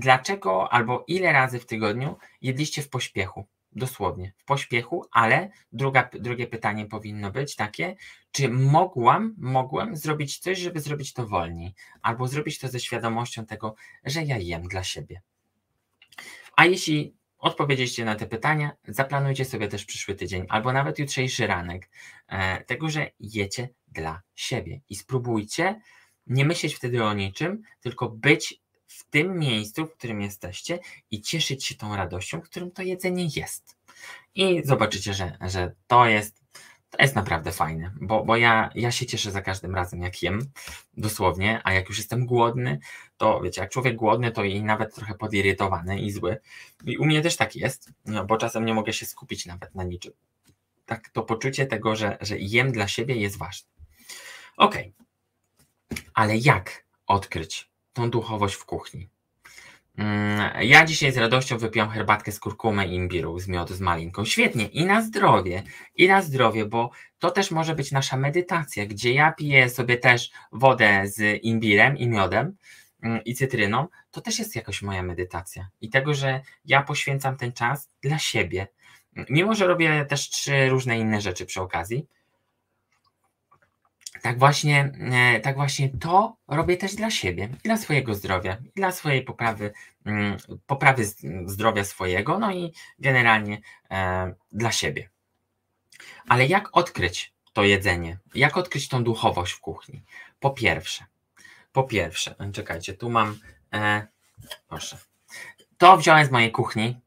[0.00, 3.46] dlaczego albo ile razy w tygodniu jedliście w pośpiechu?
[3.72, 7.96] Dosłownie, w pośpiechu, ale druga, drugie pytanie powinno być takie,
[8.32, 13.74] czy mogłam, mogłem zrobić coś, żeby zrobić to wolniej, albo zrobić to ze świadomością tego,
[14.04, 15.22] że ja jem dla siebie.
[16.56, 21.90] A jeśli odpowiedzieliście na te pytania, zaplanujcie sobie też przyszły tydzień, albo nawet jutrzejszy ranek,
[22.28, 25.80] e, tego, że jecie dla siebie i spróbujcie
[26.26, 28.60] nie myśleć wtedy o niczym, tylko być
[28.90, 30.78] w tym miejscu, w którym jesteście
[31.10, 33.76] i cieszyć się tą radością, którym to jedzenie jest.
[34.34, 36.40] I zobaczycie, że, że to jest
[36.90, 40.50] to jest naprawdę fajne, bo, bo ja, ja się cieszę za każdym razem, jak jem,
[40.96, 42.78] dosłownie, a jak już jestem głodny,
[43.16, 46.36] to wiecie, jak człowiek głodny, to i nawet trochę podirytowany i zły.
[46.84, 47.92] I u mnie też tak jest,
[48.26, 50.12] bo czasem nie mogę się skupić nawet na niczym.
[50.86, 53.68] Tak, to poczucie tego, że, że jem dla siebie jest ważne.
[54.56, 54.76] Ok,
[56.14, 59.08] ale jak odkryć tą duchowość w kuchni?
[59.98, 64.24] Mm, ja dzisiaj z radością wypiłam herbatkę z kurkumy i imbiru, z miodu z malinką.
[64.24, 65.62] Świetnie, i na zdrowie,
[65.94, 70.30] i na zdrowie, bo to też może być nasza medytacja, gdzie ja piję sobie też
[70.52, 72.56] wodę z imbirem i miodem
[73.02, 75.68] mm, i cytryną, to też jest jakoś moja medytacja.
[75.80, 78.66] I tego, że ja poświęcam ten czas dla siebie.
[79.30, 82.06] Mimo, że robię też trzy różne inne rzeczy przy okazji,
[84.22, 89.22] tak właśnie, e, tak właśnie to robię też dla siebie, dla swojego zdrowia, dla swojej
[89.22, 89.72] poprawy,
[90.04, 91.04] mm, poprawy
[91.46, 95.10] zdrowia swojego, no i generalnie e, dla siebie.
[96.28, 98.18] Ale jak odkryć to jedzenie?
[98.34, 100.02] Jak odkryć tą duchowość w kuchni?
[100.40, 101.04] Po pierwsze,
[101.72, 103.38] po pierwsze, czekajcie, tu mam,
[103.74, 104.06] e,
[104.68, 104.98] proszę,
[105.78, 107.00] to wziąłem z mojej kuchni,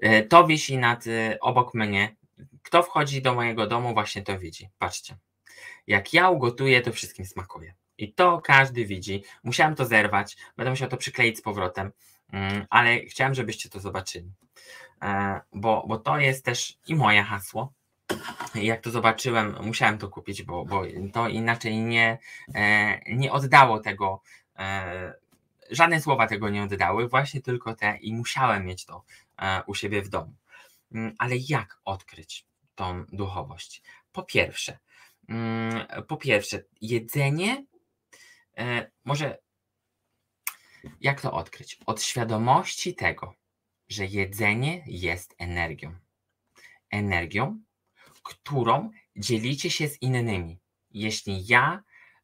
[0.00, 1.04] e, to wisi nad,
[1.40, 2.16] obok mnie.
[2.62, 4.68] Kto wchodzi do mojego domu, właśnie to widzi.
[4.78, 5.16] Patrzcie.
[5.86, 7.74] Jak ja ugotuję, to wszystkim smakuje.
[7.98, 9.24] I to każdy widzi.
[9.42, 11.92] Musiałem to zerwać, będę musiał to przykleić z powrotem,
[12.32, 14.32] mm, ale chciałem, żebyście to zobaczyli.
[15.02, 17.72] E, bo, bo to jest też i moje hasło.
[18.54, 22.18] Jak to zobaczyłem, musiałem to kupić, bo, bo to inaczej nie,
[22.54, 24.22] e, nie oddało tego.
[24.58, 25.14] E,
[25.70, 29.04] żadne słowa tego nie oddały, właśnie tylko te i musiałem mieć to
[29.66, 30.34] u siebie w domu.
[30.92, 33.82] Mm, ale jak odkryć tą duchowość?
[34.12, 34.78] Po pierwsze,
[36.08, 37.66] po pierwsze, jedzenie
[38.58, 39.38] e, może
[41.00, 41.78] jak to odkryć?
[41.86, 43.34] Od świadomości tego,
[43.88, 45.94] że jedzenie jest energią.
[46.90, 47.60] Energią,
[48.22, 50.58] którą dzielicie się z innymi.
[50.90, 51.82] Jeśli ja,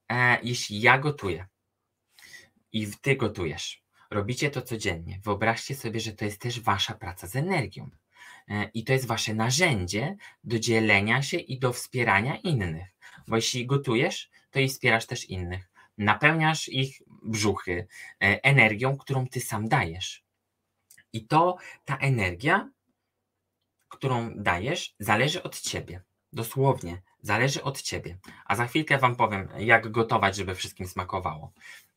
[0.08, 1.46] e, jeśli ja gotuję
[2.72, 7.36] i ty gotujesz, robicie to codziennie, wyobraźcie sobie, że to jest też wasza praca z
[7.36, 7.90] energią.
[8.48, 12.95] E, I to jest wasze narzędzie do dzielenia się i do wspierania innych.
[13.28, 15.70] Bo jeśli gotujesz, to i wspierasz też innych.
[15.98, 17.86] Napełniasz ich brzuchy
[18.22, 20.24] e, energią, którą ty sam dajesz.
[21.12, 22.70] I to ta energia,
[23.88, 26.02] którą dajesz, zależy od ciebie.
[26.32, 28.18] Dosłownie, zależy od ciebie.
[28.44, 31.52] A za chwilkę wam powiem, jak gotować, żeby wszystkim smakowało.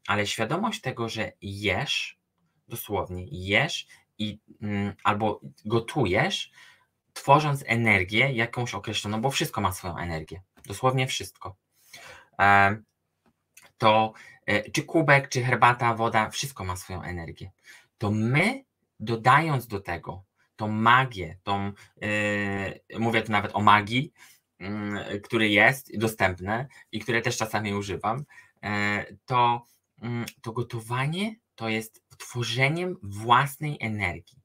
[0.08, 2.20] Ale świadomość tego, że jesz,
[2.68, 6.52] dosłownie jesz i mm, albo gotujesz,
[7.14, 11.56] tworząc energię jakąś określoną, bo wszystko ma swoją energię dosłownie wszystko.
[13.78, 14.14] To
[14.46, 17.52] e, czy kubek, czy herbata, woda, wszystko ma swoją energię.
[17.98, 18.64] To my,
[19.00, 20.24] dodając do tego
[20.56, 24.14] tą magię, tą, yy, mówię tu nawet o magii,
[24.60, 28.26] yy, który jest dostępne i które też czasami używam,
[28.64, 28.70] yy,
[29.26, 29.66] to,
[30.02, 34.38] mm, to gotowanie to jest tworzeniem własnej energii,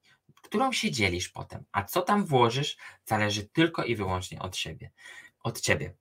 [0.43, 1.65] którą się dzielisz potem.
[1.73, 4.91] A co tam włożysz, zależy tylko i wyłącznie od siebie.
[5.43, 5.95] Od ciebie.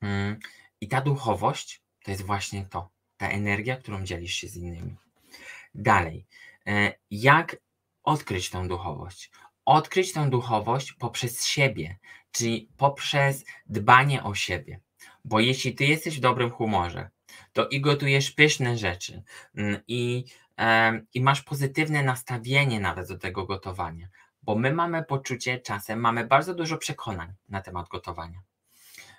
[0.00, 0.38] Mm,
[0.80, 4.96] I ta duchowość to jest właśnie to, ta energia, którą dzielisz się z innymi.
[5.74, 6.26] Dalej,
[6.66, 7.56] e, jak
[8.02, 9.30] odkryć tę duchowość?
[9.64, 11.98] Odkryć tę duchowość poprzez siebie,
[12.32, 14.80] czyli poprzez dbanie o siebie.
[15.24, 17.10] Bo jeśli ty jesteś w dobrym humorze,
[17.52, 19.22] to i gotujesz pyszne rzeczy,
[19.54, 20.24] mm, i,
[21.14, 24.08] i masz pozytywne nastawienie nawet do tego gotowania,
[24.42, 28.42] bo my mamy poczucie czasem, mamy bardzo dużo przekonań na temat gotowania.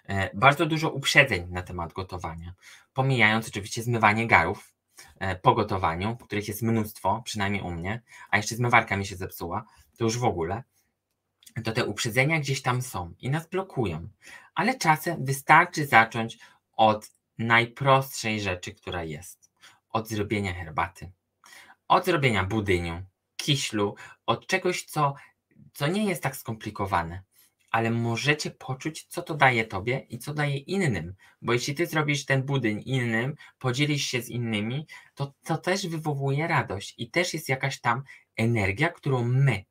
[0.08, 2.54] E, bardzo dużo uprzedzeń na temat gotowania,
[2.94, 4.74] pomijając oczywiście zmywanie garów
[5.20, 9.66] e, po gotowaniu, których jest mnóstwo, przynajmniej u mnie, a jeszcze zmywarka mi się zepsuła,
[9.98, 10.64] to już w ogóle,
[11.64, 14.10] to te uprzedzenia gdzieś tam są i nas blokują.
[14.56, 16.40] Ale czasem wystarczy zacząć
[16.74, 19.52] od najprostszej rzeczy, która jest.
[19.90, 21.12] od zrobienia herbaty,
[21.88, 23.02] od zrobienia budyniu,
[23.38, 25.16] kiślu, od czegoś, co,
[25.74, 27.24] co nie jest tak skomplikowane,
[27.72, 31.16] ale możecie poczuć, co to daje tobie i co daje innym.
[31.42, 36.48] Bo jeśli ty zrobisz ten budyń innym, podzielisz się z innymi, to to też wywołuje
[36.48, 38.04] radość i też jest jakaś tam
[38.38, 39.66] energia, którą my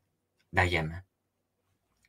[0.52, 1.02] dajemy.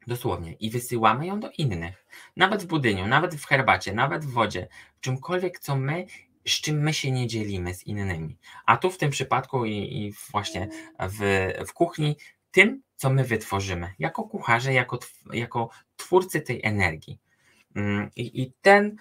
[0.07, 0.53] Dosłownie.
[0.53, 2.05] I wysyłamy ją do innych.
[2.35, 6.05] Nawet w budyniu, nawet w herbacie, nawet w wodzie, w czymkolwiek, co my,
[6.47, 8.37] z czym my się nie dzielimy z innymi.
[8.65, 12.17] A tu w tym przypadku i, i właśnie w, w kuchni,
[12.51, 14.99] tym, co my wytworzymy, jako kucharze, jako,
[15.33, 17.19] jako twórcy tej energii.
[17.75, 18.95] Mm, I, i ten,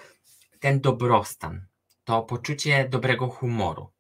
[0.60, 1.66] ten dobrostan,
[2.04, 3.90] to poczucie dobrego humoru,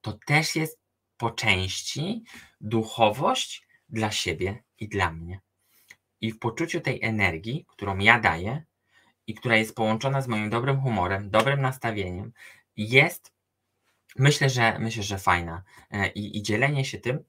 [0.00, 0.78] to też jest
[1.16, 2.24] po części
[2.60, 5.40] duchowość dla siebie i dla mnie.
[6.20, 8.64] I w poczuciu tej energii, którą ja daję
[9.26, 12.32] i która jest połączona z moim dobrym humorem, dobrym nastawieniem,
[12.76, 13.32] jest,
[14.18, 15.62] myślę, że myślę, że fajna.
[15.90, 17.24] E, I, i dzielenie się tym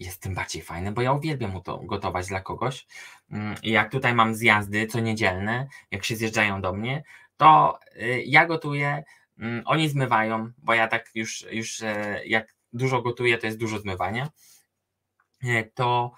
[0.00, 2.86] jest tym bardziej fajne, bo ja uwielbiam to gotować dla kogoś.
[3.30, 7.02] Mm, jak tutaj mam zjazdy co niedzielne, jak się zjeżdżają do mnie,
[7.36, 9.04] to y, ja gotuję,
[9.38, 13.78] mm, oni zmywają, bo ja tak już, już e, jak dużo gotuję, to jest dużo
[13.78, 14.30] zmywania.
[15.44, 16.12] E, to,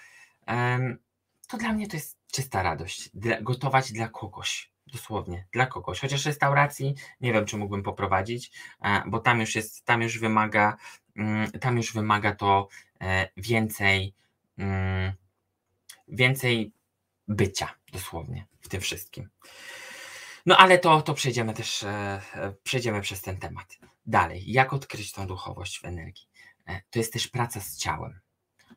[1.48, 3.10] to dla mnie to jest czysta radość.
[3.42, 6.00] gotować dla kogoś dosłownie dla kogoś.
[6.00, 10.76] Chociaż restauracji nie wiem, czy mógłbym poprowadzić, e, bo tam już jest, tam już wymaga,
[11.16, 12.68] mm, tam już wymaga to
[13.37, 14.14] więcej,
[14.59, 15.12] mm,
[16.09, 16.73] więcej
[17.29, 19.29] bycia dosłownie w tym wszystkim.
[20.47, 22.21] No ale to, to przejdziemy też, e,
[22.62, 23.79] przejdziemy przez ten temat.
[24.07, 26.29] Dalej, jak odkryć tą duchowość w energii?
[26.90, 28.21] To jest też praca z ciałem.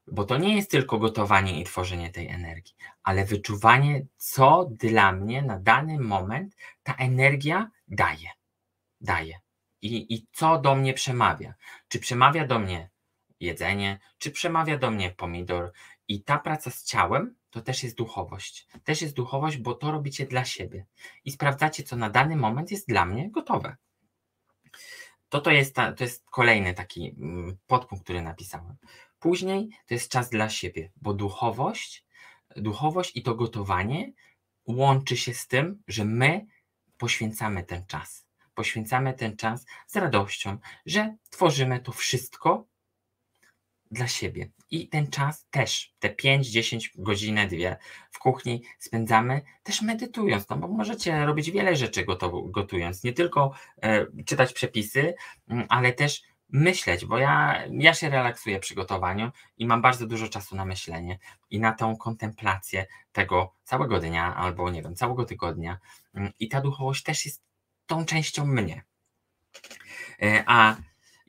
[0.07, 5.41] Bo to nie jest tylko gotowanie i tworzenie tej energii, ale wyczuwanie, co dla mnie
[5.41, 8.29] na dany moment ta energia daje.
[9.01, 9.39] Daje.
[9.81, 11.53] I, I co do mnie przemawia.
[11.87, 12.89] Czy przemawia do mnie
[13.39, 15.71] jedzenie, czy przemawia do mnie pomidor.
[16.07, 18.67] I ta praca z ciałem to też jest duchowość.
[18.83, 20.85] Też jest duchowość, bo to robicie dla siebie.
[21.25, 23.75] I sprawdzacie, co na dany moment jest dla mnie gotowe.
[25.29, 28.75] To, to, jest, ta, to jest kolejny taki mm, podpunkt, który napisałem.
[29.19, 32.05] Później to jest czas dla siebie, bo duchowość,
[32.55, 34.11] duchowość i to gotowanie
[34.65, 36.45] łączy się z tym, że my
[36.97, 38.27] poświęcamy ten czas.
[38.53, 42.67] Poświęcamy ten czas z radością, że tworzymy to wszystko
[43.91, 44.49] dla siebie.
[44.71, 47.77] I ten czas też, te 5, 10 godziny, dwie
[48.11, 52.05] w kuchni spędzamy też medytując, no bo możecie robić wiele rzeczy
[52.45, 55.13] gotując, nie tylko e, czytać przepisy,
[55.47, 60.27] mm, ale też myśleć, bo ja, ja się relaksuję przy gotowaniu i mam bardzo dużo
[60.27, 61.19] czasu na myślenie
[61.49, 65.77] i na tą kontemplację tego całego dnia albo nie wiem, całego tygodnia.
[66.13, 67.43] Mm, I ta duchowość też jest
[67.85, 68.83] tą częścią mnie.
[70.21, 70.75] E, a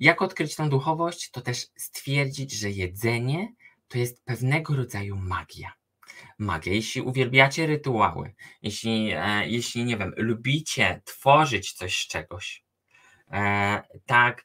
[0.00, 3.52] jak odkryć tą duchowość, to też stwierdzić, że jedzenie
[3.88, 5.72] to jest pewnego rodzaju magia.
[6.38, 6.72] Magia.
[6.72, 12.64] Jeśli uwielbiacie rytuały, jeśli, e, jeśli nie wiem, lubicie tworzyć coś z czegoś,
[13.30, 14.44] e, tak,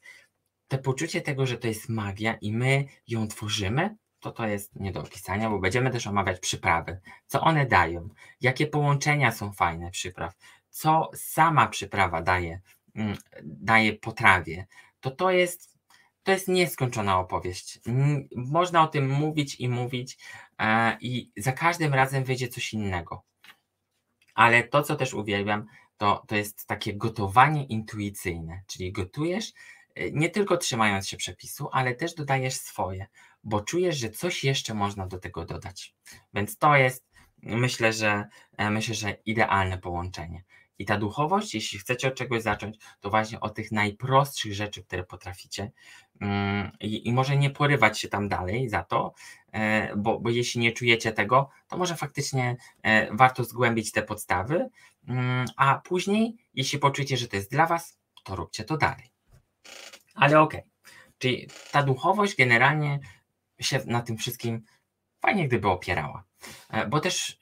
[0.68, 4.92] te poczucie tego, że to jest magia i my ją tworzymy, to to jest nie
[4.92, 7.00] do opisania, bo będziemy też omawiać przyprawy.
[7.28, 8.10] Co one dają?
[8.42, 10.34] Jakie połączenia są fajne przypraw?
[10.70, 12.62] Co sama przyprawa daje,
[12.96, 14.68] mm, daje potrawie?
[15.04, 15.78] To to jest,
[16.24, 17.80] to jest nieskończona opowieść.
[18.36, 20.18] Można o tym mówić i mówić
[20.60, 23.24] e, i za każdym razem wyjdzie coś innego.
[24.36, 25.66] Ale to, co też uwielbiam,
[25.98, 29.54] to, to jest takie gotowanie intuicyjne, czyli gotujesz
[30.00, 33.08] Y, nie tylko trzymając się przepisu, ale też dodajesz swoje,
[33.44, 35.96] bo czujesz, że coś jeszcze można do tego dodać.
[36.34, 37.06] Więc to jest,
[37.42, 40.44] myślę, że e, myślę, że idealne połączenie.
[40.80, 45.04] I ta duchowość, jeśli chcecie od czegoś zacząć, to właśnie od tych najprostszych rzeczy, które
[45.04, 45.72] potraficie.
[46.22, 49.14] Mm, I, i może nie porywać się tam dalej za to,
[49.52, 54.70] e, bo, bo jeśli nie czujecie tego, to może faktycznie e, warto zgłębić te podstawy,
[55.08, 59.12] mm, a później, jeśli poczujecie, że to jest dla Was, to róbcie to dalej.
[60.16, 60.60] Ale okej.
[60.60, 60.72] Okay.
[61.18, 63.00] Czyli ta duchowość generalnie
[63.60, 64.64] się na tym wszystkim
[65.22, 66.24] fajnie gdyby opierała.
[66.70, 67.40] E, bo też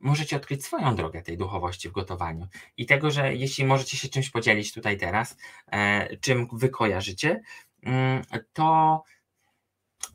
[0.00, 4.30] możecie odkryć swoją drogę tej duchowości w gotowaniu i tego, że jeśli możecie się czymś
[4.30, 5.36] podzielić tutaj teraz,
[5.66, 7.42] e, czym wy kojarzycie,
[7.82, 8.22] mm,
[8.52, 9.02] to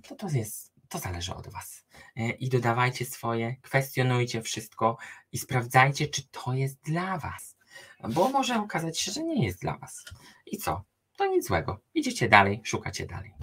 [0.08, 1.86] to, to jest, to zależy od was.
[2.40, 4.98] I dodawajcie swoje, kwestionujcie wszystko
[5.32, 7.58] i sprawdzajcie, czy to jest dla was.
[8.10, 10.06] Bo może okazać się, że nie jest dla was.
[10.46, 10.84] I co?
[11.18, 11.80] to nic złego.
[11.94, 13.34] Idziecie dalej, szukacie dalej.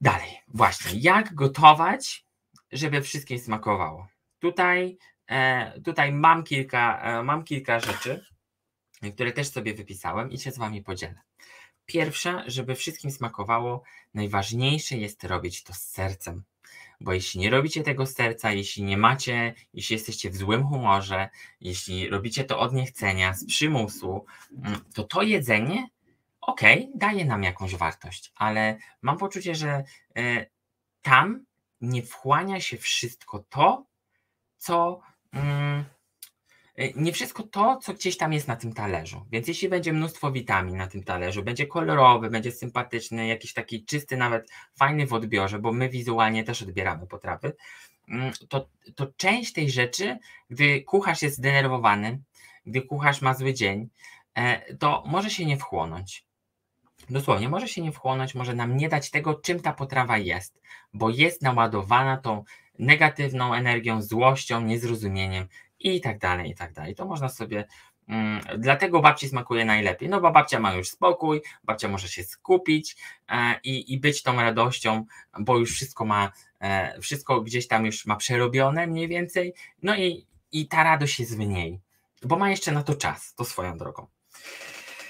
[0.00, 2.26] Dalej, właśnie, jak gotować,
[2.72, 4.08] żeby wszystkim smakowało.
[4.38, 5.15] Tutaj, e,
[5.84, 8.24] tutaj mam, kilka, e, mam kilka rzeczy,
[9.14, 11.20] które też sobie wypisałem i się z Wami podzielę.
[11.86, 13.82] pierwsza, żeby wszystkim smakowało,
[14.14, 16.44] najważniejsze jest robić to z sercem.
[17.00, 21.28] Bo jeśli nie robicie tego z serca, jeśli nie macie, jeśli jesteście w złym humorze,
[21.60, 24.26] jeśli robicie to od niechcenia, z przymusu,
[24.64, 25.88] mm, to to jedzenie,
[26.40, 26.60] ok,
[26.94, 29.84] daje nam jakąś wartość, ale mam poczucie, że
[30.18, 30.50] y,
[31.02, 31.44] tam
[31.80, 33.86] nie wchłania się wszystko to,
[34.58, 35.00] co.
[35.36, 35.84] Mm,
[36.78, 39.26] Y, nie wszystko to, co gdzieś tam jest na tym talerzu.
[39.30, 44.16] Więc jeśli będzie mnóstwo witamin na tym talerzu, będzie kolorowy, będzie sympatyczny, jakiś taki czysty,
[44.16, 47.56] nawet fajny w odbiorze, bo my wizualnie też odbieramy potrawy,
[48.08, 50.18] mm, to, to część tej rzeczy,
[50.50, 52.20] gdy kucharz jest zdenerwowany,
[52.66, 53.88] gdy kucharz ma zły dzień,
[54.34, 56.25] e, to może się nie wchłonąć.
[57.10, 60.62] Dosłownie, może się nie wchłonąć, może nam nie dać tego, czym ta potrawa jest,
[60.94, 62.44] bo jest naładowana tą
[62.78, 65.48] negatywną energią, złością, niezrozumieniem,
[65.80, 66.94] i tak dalej, i tak dalej.
[66.94, 67.64] To można sobie.
[68.08, 72.96] Mm, dlatego babci smakuje najlepiej, no bo babcia ma już spokój, babcia może się skupić
[73.28, 75.04] e, i, i być tą radością,
[75.40, 80.26] bo już wszystko ma, e, wszystko gdzieś tam już ma przerobione mniej więcej, no i,
[80.52, 81.80] i ta radość jest w niej,
[82.22, 84.06] bo ma jeszcze na to czas, to swoją drogą.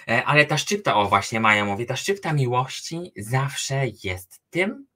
[0.09, 4.87] E, ale ta szczypta, o właśnie Maja mówi, ta szczypta miłości zawsze jest tym,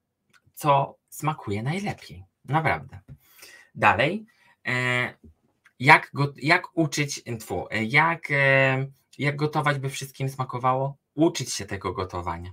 [0.55, 2.25] co smakuje najlepiej.
[2.45, 3.01] Naprawdę.
[3.75, 4.27] Dalej,
[5.79, 8.87] jak, go, jak uczyć, tfu, jak, e,
[9.19, 10.97] jak gotować, by wszystkim smakowało?
[11.15, 12.53] Uczyć się tego gotowania.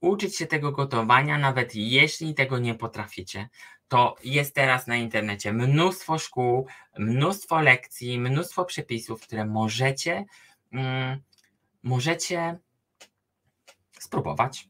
[0.00, 3.48] Uczyć się tego gotowania, nawet jeśli tego nie potraficie,
[3.88, 6.66] to jest teraz na internecie mnóstwo szkół,
[6.98, 10.24] mnóstwo lekcji, mnóstwo przepisów, które możecie,
[10.72, 11.22] mm,
[11.82, 12.58] możecie
[13.92, 14.68] spróbować,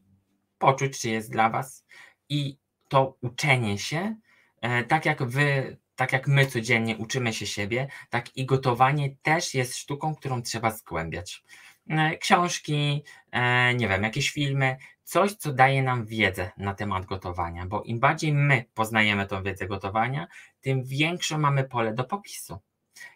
[0.57, 1.85] poczuć, czy jest dla Was.
[2.29, 2.57] I
[2.87, 4.15] to uczenie się,
[4.61, 9.53] e, tak jak Wy tak jak my codziennie uczymy się siebie, tak i gotowanie też
[9.53, 11.43] jest sztuką, którą trzeba zgłębiać.
[11.89, 17.65] E, książki, e, nie wiem, jakieś filmy, coś, co daje nam wiedzę na temat gotowania,
[17.65, 20.27] bo im bardziej my poznajemy tą wiedzę gotowania,
[20.61, 22.59] tym większe mamy pole do popisu.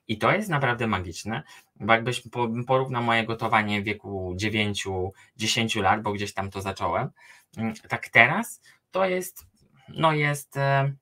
[0.08, 1.44] I to jest naprawdę magiczne,
[1.80, 2.24] bo jakbyś
[2.68, 7.10] porównał moje gotowanie w wieku 9-10 lat, bo gdzieś tam to zacząłem,
[7.58, 8.62] mm, tak teraz
[8.92, 9.46] to jest,
[9.90, 10.58] no jest.
[10.58, 10.94] E,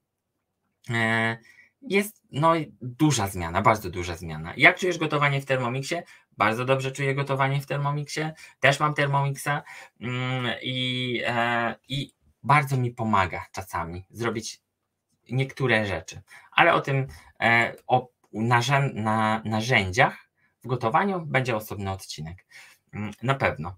[0.89, 1.37] e,
[1.81, 4.53] jest no, duża zmiana, bardzo duża zmiana.
[4.57, 6.03] Jak czujesz gotowanie w Thermomixie?
[6.37, 8.33] Bardzo dobrze czuję gotowanie w Thermomixie.
[8.59, 9.63] Też mam Thermomixa
[10.01, 12.13] mm, i, e, i
[12.43, 14.61] bardzo mi pomaga czasami zrobić
[15.31, 16.21] niektóre rzeczy.
[16.51, 17.07] Ale o tym,
[17.87, 20.24] o narzę na, narzędziach
[20.65, 22.45] w gotowaniu będzie osobny odcinek.
[22.93, 23.75] Mm, na pewno.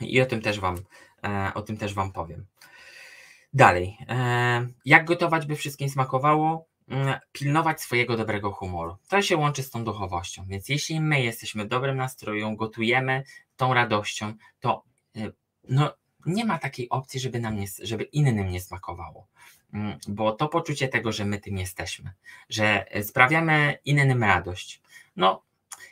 [0.00, 0.76] I o tym też Wam,
[1.24, 2.46] e, o tym też wam powiem.
[3.52, 3.98] Dalej.
[4.08, 6.66] E, jak gotować, by wszystkim smakowało?
[6.88, 8.96] Mm, pilnować swojego dobrego humoru.
[9.08, 13.24] To się łączy z tą duchowością, więc jeśli my jesteśmy w dobrym nastroju, gotujemy
[13.56, 14.84] tą radością, to
[15.16, 15.32] y,
[15.68, 15.94] no,
[16.26, 19.28] nie ma takiej opcji, żeby, nam nie, żeby innym nie smakowało.
[19.74, 22.12] Mm, bo to poczucie tego, że my tym jesteśmy,
[22.48, 24.82] że sprawiamy innym radość,
[25.16, 25.42] no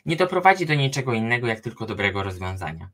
[0.05, 2.89] nie doprowadzi do niczego innego, jak tylko dobrego rozwiązania.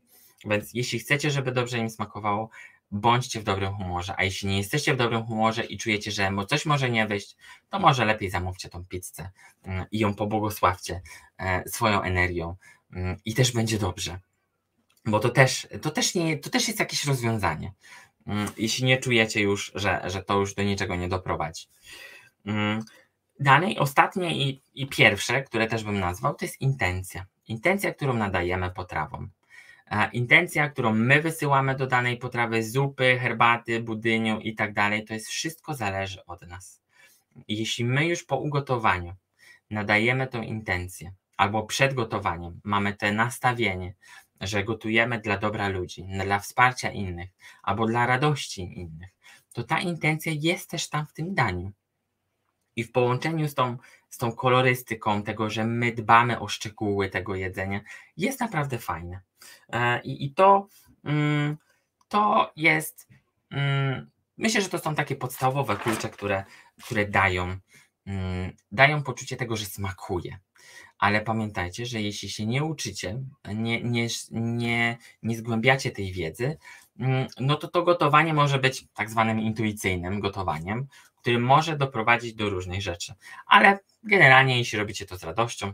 [0.45, 2.49] Więc jeśli chcecie, żeby dobrze im smakowało,
[2.91, 4.13] bądźcie w dobrym humorze.
[4.17, 7.35] A jeśli nie jesteście w dobrym humorze i czujecie, że coś może nie wyjść,
[7.69, 9.29] to może lepiej zamówcie tą pizzę
[9.63, 11.01] mm, i ją pobłogosławcie
[11.37, 12.55] e, swoją energią
[12.93, 14.19] mm, i też będzie dobrze.
[15.05, 17.73] Bo to też, to też, nie, to też jest jakieś rozwiązanie.
[18.27, 21.67] Mm, jeśli nie czujecie już, że, że to już do niczego nie doprowadzi.
[23.39, 27.25] Dalej, ostatnie i, i pierwsze, które też bym nazwał, to jest intencja.
[27.47, 29.29] Intencja, którą nadajemy potrawom
[30.13, 35.27] intencja, którą my wysyłamy do danej potrawy, zupy, herbaty, budyniu i tak dalej, to jest
[35.27, 36.81] wszystko zależy od nas.
[37.47, 39.13] Jeśli my już po ugotowaniu
[39.69, 43.93] nadajemy tą intencję, albo przed gotowaniem mamy te nastawienie,
[44.41, 47.29] że gotujemy dla dobra ludzi, dla wsparcia innych,
[47.63, 49.09] albo dla radości innych,
[49.53, 51.71] to ta intencja jest też tam w tym daniu.
[52.80, 53.77] I w połączeniu z tą,
[54.09, 57.82] z tą kolorystyką tego, że my dbamy o szczegóły tego jedzenia,
[58.17, 59.19] jest naprawdę fajne.
[59.69, 60.67] E, I, i to,
[61.03, 61.57] mm,
[62.07, 63.07] to jest,
[63.51, 66.43] mm, myślę, że to są takie podstawowe klucze, które,
[66.86, 67.57] które dają,
[68.05, 70.39] mm, dają poczucie tego, że smakuje.
[70.99, 73.23] Ale pamiętajcie, że jeśli się nie uczycie,
[73.55, 76.57] nie, nie, nie, nie zgłębiacie tej wiedzy,
[77.39, 80.88] no to to gotowanie może być tak zwanym intuicyjnym gotowaniem,
[81.22, 83.13] który może doprowadzić do różnych rzeczy.
[83.47, 85.74] Ale generalnie, jeśli robicie to z radością,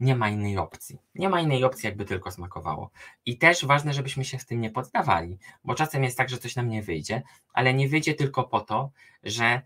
[0.00, 0.98] nie ma innej opcji.
[1.14, 2.90] Nie ma innej opcji, jakby tylko smakowało.
[3.26, 6.56] I też ważne, żebyśmy się w tym nie poddawali, bo czasem jest tak, że coś
[6.56, 7.22] nam nie wyjdzie,
[7.52, 8.90] ale nie wyjdzie tylko po to,
[9.22, 9.62] że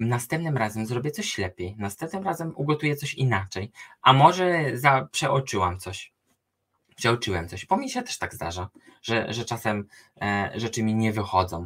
[0.00, 3.70] następnym razem zrobię coś lepiej, następnym razem ugotuję coś inaczej,
[4.02, 6.12] a może za, przeoczyłam coś.
[6.96, 7.64] Przeoczyłem coś.
[7.64, 8.68] Po mnie się też tak zdarza,
[9.02, 9.88] że, że czasem
[10.20, 11.64] e, rzeczy mi nie wychodzą.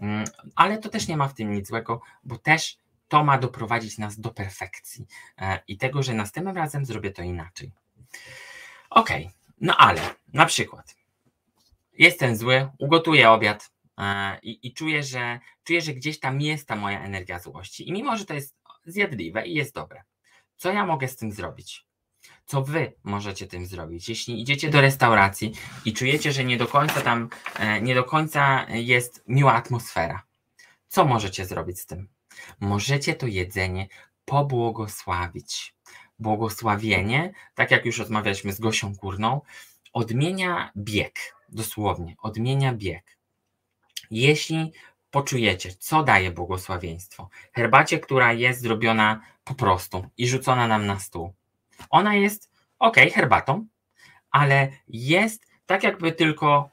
[0.00, 0.24] Mm,
[0.54, 2.78] ale to też nie ma w tym nic złego, bo też
[3.08, 5.06] to ma doprowadzić nas do perfekcji
[5.38, 7.72] e, i tego, że następnym razem zrobię to inaczej.
[8.90, 9.10] Ok,
[9.60, 10.00] no ale
[10.32, 10.96] na przykład
[11.98, 16.76] jestem zły, ugotuję obiad e, i, i czuję, że, czuję, że gdzieś tam jest ta
[16.76, 20.02] moja energia złości i mimo, że to jest zjadliwe i jest dobre,
[20.56, 21.86] co ja mogę z tym zrobić?
[22.46, 24.08] Co wy możecie tym zrobić?
[24.08, 25.52] Jeśli idziecie do restauracji
[25.84, 27.28] i czujecie, że nie do końca tam,
[27.58, 30.22] e, nie do końca jest miła atmosfera,
[30.88, 32.08] co możecie zrobić z tym?
[32.60, 33.88] Możecie to jedzenie
[34.24, 35.74] pobłogosławić.
[36.18, 39.40] Błogosławienie, tak jak już rozmawialiśmy z Gosią Górną,
[39.92, 41.14] odmienia bieg,
[41.48, 43.18] dosłownie, odmienia bieg.
[44.10, 44.72] Jeśli
[45.10, 51.34] poczujecie, co daje błogosławieństwo, herbacie, która jest zrobiona po prostu i rzucona nam na stół,
[51.90, 53.66] ona jest ok, herbatą,
[54.30, 56.70] ale jest tak jakby tylko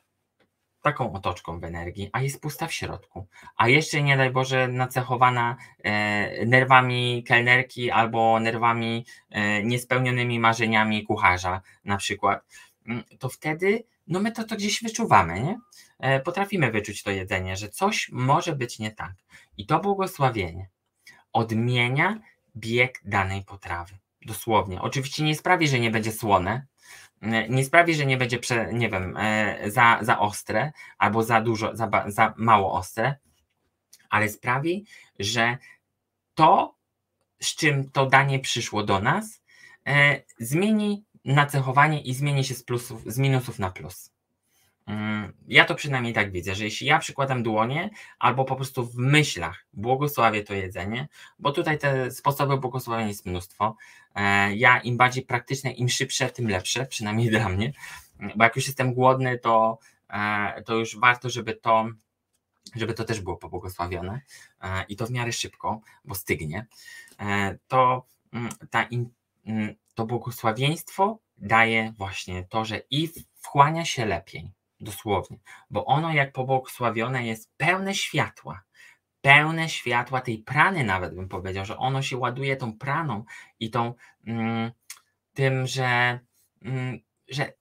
[0.82, 3.28] taką otoczką w energii, a jest pusta w środku.
[3.56, 11.62] A jeszcze nie daj Boże nacechowana e, nerwami kelnerki albo nerwami e, niespełnionymi marzeniami kucharza
[11.86, 12.46] na przykład,
[12.88, 15.60] mm, to wtedy no my to, to gdzieś wyczuwamy, nie?
[16.00, 19.14] E, potrafimy wyczuć to jedzenie, że coś może być nie tak.
[19.58, 20.70] I to błogosławienie
[21.34, 22.20] odmienia
[22.56, 23.98] bieg danej potrawy.
[24.26, 24.82] Dosłownie.
[24.82, 26.66] Oczywiście nie sprawi, że nie będzie słone,
[27.50, 31.76] nie sprawi, że nie będzie, prze, nie wiem, e, za, za ostre albo za dużo,
[31.76, 33.16] za, za mało ostre,
[34.10, 34.86] ale sprawi,
[35.20, 35.58] że
[36.36, 36.76] to,
[37.42, 39.42] z czym to danie przyszło do nas,
[39.88, 44.12] e, zmieni nacechowanie i zmieni się z, plusów, z minusów na plus.
[44.90, 48.96] Mm, ja to przynajmniej tak widzę, że jeśli ja przykładam dłonie, albo po prostu w
[48.96, 51.08] myślach błogosławię to jedzenie,
[51.40, 53.76] bo tutaj te sposoby błogosławienia jest mnóstwo.
[54.16, 57.74] E, ja im bardziej praktyczne, im szybsze, tym lepsze, przynajmniej dla mnie,
[58.36, 59.80] bo jak już jestem głodny, to,
[60.10, 61.90] e, to już warto, żeby to,
[62.76, 64.22] żeby to też było pobłogosławione
[64.62, 66.66] e, i to w miarę szybko, bo stygnie.
[67.68, 68.88] To mm, ta,
[69.46, 73.10] mm, to błogosławieństwo daje właśnie to, że i
[73.42, 75.38] wchłania się lepiej dosłownie,
[75.70, 78.64] bo ono jak pobłogosławione jest pełne światła,
[79.22, 83.24] pełne światła tej prany nawet bym powiedział, że ono się ładuje tą praną
[83.60, 83.94] i tą
[84.28, 84.72] mm,
[85.34, 86.20] tym, że,
[86.62, 87.54] mm, że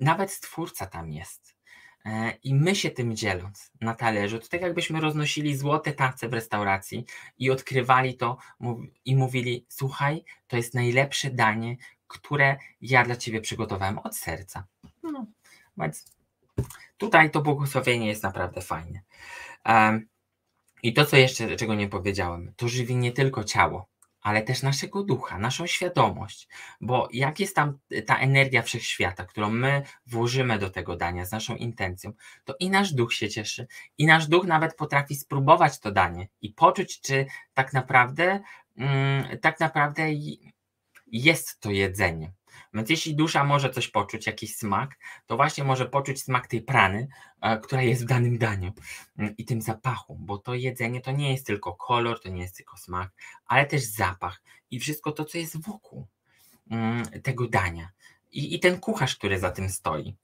[0.00, 1.56] nawet Stwórca tam jest.
[2.04, 6.32] E, I my się tym dzieląc na talerzu, to tak jakbyśmy roznosili złote tace w
[6.32, 7.04] restauracji
[7.38, 8.36] i odkrywali to
[9.04, 14.66] i mówili: Słuchaj, to jest najlepsze danie, które ja dla ciebie przygotowałem od serca.
[15.02, 15.26] No,
[15.78, 16.15] więc
[16.96, 19.00] Tutaj to błogosławienie jest naprawdę fajne.
[20.82, 23.88] I to, co jeszcze, czego nie powiedziałem, to żywi nie tylko ciało,
[24.20, 26.48] ale też naszego ducha, naszą świadomość,
[26.80, 31.56] bo jak jest tam ta energia wszechświata, którą my włożymy do tego dania z naszą
[31.56, 32.12] intencją,
[32.44, 33.66] to i nasz duch się cieszy,
[33.98, 38.40] i nasz duch nawet potrafi spróbować to danie i poczuć, czy tak naprawdę,
[38.76, 40.08] mm, tak naprawdę
[41.06, 42.32] jest to jedzenie.
[42.74, 47.08] Więc jeśli dusza może coś poczuć, jakiś smak, to właśnie może poczuć smak tej prany,
[47.40, 48.72] e, która jest w danym daniu
[49.18, 52.56] mm, i tym zapachu, bo to jedzenie to nie jest tylko kolor, to nie jest
[52.56, 53.10] tylko smak,
[53.46, 56.06] ale też zapach i wszystko to, co jest wokół
[56.70, 57.90] mm, tego dania.
[58.32, 60.16] I, i ten kucharz, który za tym stoi.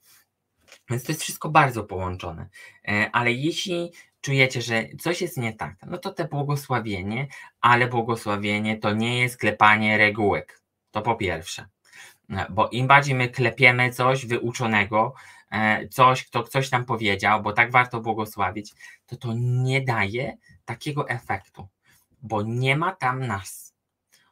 [0.91, 2.49] Więc to jest wszystko bardzo połączone.
[2.89, 7.29] E, ale jeśli czujecie, że coś jest nie tak, no to te błogosławienie,
[7.61, 10.63] ale błogosławienie to nie jest klepanie regułek.
[10.91, 11.67] To po pierwsze.
[12.33, 15.15] E, bo im bardziej my klepiemy coś wyuczonego,
[15.51, 18.73] e, coś, kto coś nam powiedział, bo tak warto błogosławić,
[19.07, 21.69] to to nie daje takiego efektu,
[22.23, 23.75] bo nie ma tam nas.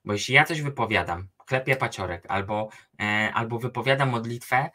[0.04, 2.68] Bo jeśli ja coś wypowiadam, klepię paciorek albo,
[3.00, 4.70] e, albo wypowiadam modlitwę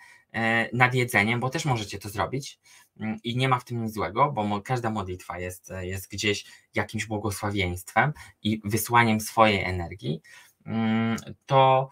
[0.74, 2.60] nad jedzeniem, bo też możecie to zrobić
[3.00, 7.06] mm, i nie ma w tym nic złego, bo każda modlitwa jest, jest gdzieś jakimś
[7.06, 8.14] błogosławieństwem
[8.44, 10.22] i wysłaniem swojej energii,
[10.66, 11.90] mm, to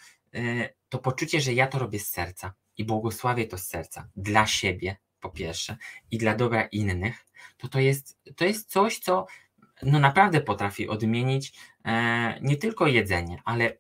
[0.90, 4.98] to poczucie, że ja to robię z serca i błogosławię to z serca dla siebie,
[5.20, 5.78] po pierwsze,
[6.12, 7.26] i dla dobra innych,
[7.58, 9.26] to to jest, to jest coś, co
[9.84, 11.54] no naprawdę potrafi odmienić
[11.86, 13.78] e, nie tylko jedzenie, ale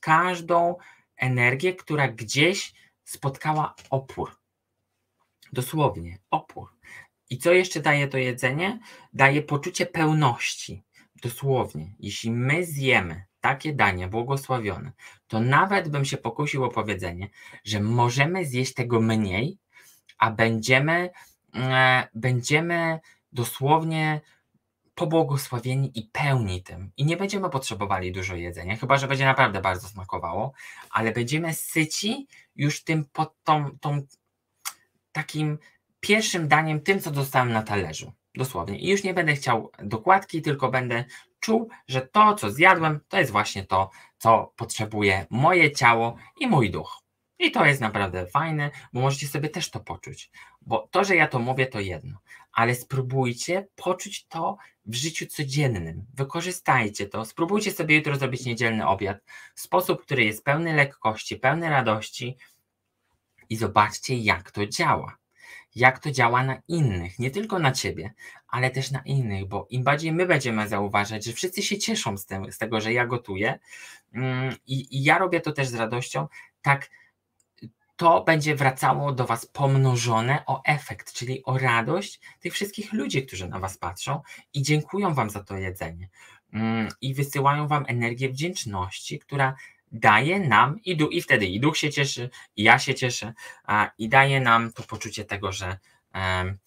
[0.00, 0.76] każdą
[1.16, 2.74] energię, która gdzieś
[3.04, 4.36] spotkała opór.
[5.52, 6.68] Dosłownie, opór.
[7.30, 8.80] I co jeszcze daje to jedzenie?
[9.12, 10.82] Daje poczucie pełności.
[11.22, 14.92] Dosłownie, jeśli my zjemy takie danie błogosławione,
[15.28, 17.28] to nawet bym się pokusił o powiedzenie,
[17.64, 19.58] że możemy zjeść tego mniej,
[20.18, 21.10] a będziemy,
[21.54, 23.00] e, będziemy
[23.32, 24.20] dosłownie
[24.94, 26.90] pobłogosławieni i pełni tym.
[26.96, 30.52] I nie będziemy potrzebowali dużo jedzenia, chyba że będzie naprawdę bardzo smakowało,
[30.90, 32.26] ale będziemy syci
[32.56, 34.02] już tym pod tą, tą
[35.12, 35.58] takim
[36.00, 38.12] pierwszym daniem, tym co dostałem na talerzu.
[38.34, 38.78] Dosłownie.
[38.78, 41.04] I już nie będę chciał dokładki, tylko będę
[41.44, 46.70] czuł, że to, co zjadłem, to jest właśnie to, co potrzebuje moje ciało i mój
[46.70, 47.02] duch.
[47.38, 50.30] I to jest naprawdę fajne, bo możecie sobie też to poczuć.
[50.62, 52.18] Bo to, że ja to mówię, to jedno,
[52.52, 56.06] ale spróbujcie poczuć to w życiu codziennym.
[56.14, 57.24] Wykorzystajcie to.
[57.24, 59.18] Spróbujcie sobie jutro zrobić niedzielny obiad
[59.54, 62.36] w sposób, który jest pełny lekkości, pełny radości
[63.48, 65.16] i zobaczcie, jak to działa.
[65.74, 68.14] Jak to działa na innych, nie tylko na ciebie,
[68.48, 72.26] ale też na innych, bo im bardziej my będziemy zauważać, że wszyscy się cieszą z,
[72.26, 73.58] tym, z tego, że ja gotuję
[74.14, 76.28] mm, i, i ja robię to też z radością,
[76.62, 76.90] tak
[77.96, 83.48] to będzie wracało do Was pomnożone o efekt, czyli o radość tych wszystkich ludzi, którzy
[83.48, 84.20] na Was patrzą
[84.54, 86.08] i dziękują Wam za to jedzenie.
[86.52, 89.54] Mm, I wysyłają Wam energię wdzięczności, która
[89.94, 93.32] daje nam, i, du, i wtedy i duch się cieszy, i ja się cieszę,
[93.64, 95.78] a, i daje nam to poczucie tego, że,
[96.14, 96.58] um,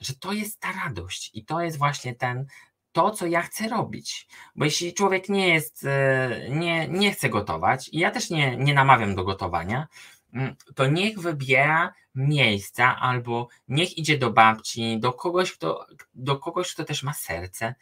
[0.00, 2.46] że to jest ta radość i to jest właśnie ten,
[2.92, 4.28] to, co ja chcę robić.
[4.56, 8.74] Bo jeśli człowiek nie jest, e, nie, nie chce gotować, i ja też nie, nie
[8.74, 9.86] namawiam do gotowania,
[10.34, 16.74] Mm, to niech wybiera miejsca albo niech idzie do babci, do kogoś, kto, do kogoś,
[16.74, 17.74] kto też ma serce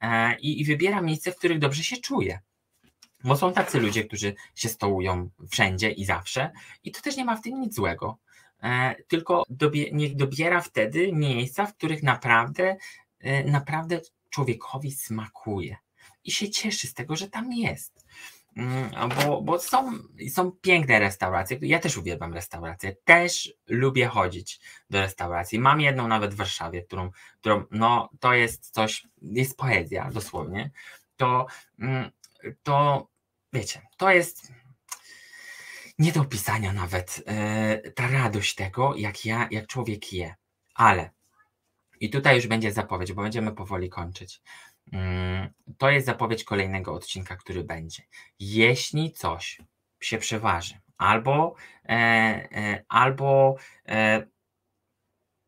[0.00, 2.40] e, i, i wybiera miejsce, w których dobrze się czuje.
[3.24, 6.50] Bo są tacy ludzie, którzy się stołują wszędzie i zawsze,
[6.84, 8.18] i to też nie ma w tym nic złego.
[8.62, 12.76] E, tylko dobie, niech dobiera wtedy miejsca, w których naprawdę,
[13.20, 14.00] e, naprawdę
[14.30, 15.76] człowiekowi smakuje
[16.24, 18.04] i się cieszy z tego, że tam jest.
[18.56, 19.92] Mm, bo, bo są,
[20.30, 21.58] są piękne restauracje.
[21.62, 22.96] Ja też uwielbiam restauracje.
[23.04, 24.60] Też lubię chodzić
[24.90, 25.58] do restauracji.
[25.58, 27.10] Mam jedną nawet w Warszawie, którą,
[27.40, 30.70] którą no to jest coś, jest poezja dosłownie.
[31.16, 31.46] To,
[31.78, 32.10] mm,
[32.62, 33.06] to
[33.52, 34.52] wiecie, to jest
[35.98, 37.22] nie do opisania nawet
[37.84, 40.34] yy, ta radość tego, jak ja, jak człowiek je.
[40.74, 41.10] Ale
[42.00, 44.42] i tutaj już będzie zapowiedź, bo będziemy powoli kończyć.
[44.92, 48.02] Mm, to jest zapowiedź kolejnego odcinka, który będzie.
[48.38, 49.60] Jeśli coś
[50.00, 53.56] się przeważy, albo, e, e, albo
[53.88, 54.26] e,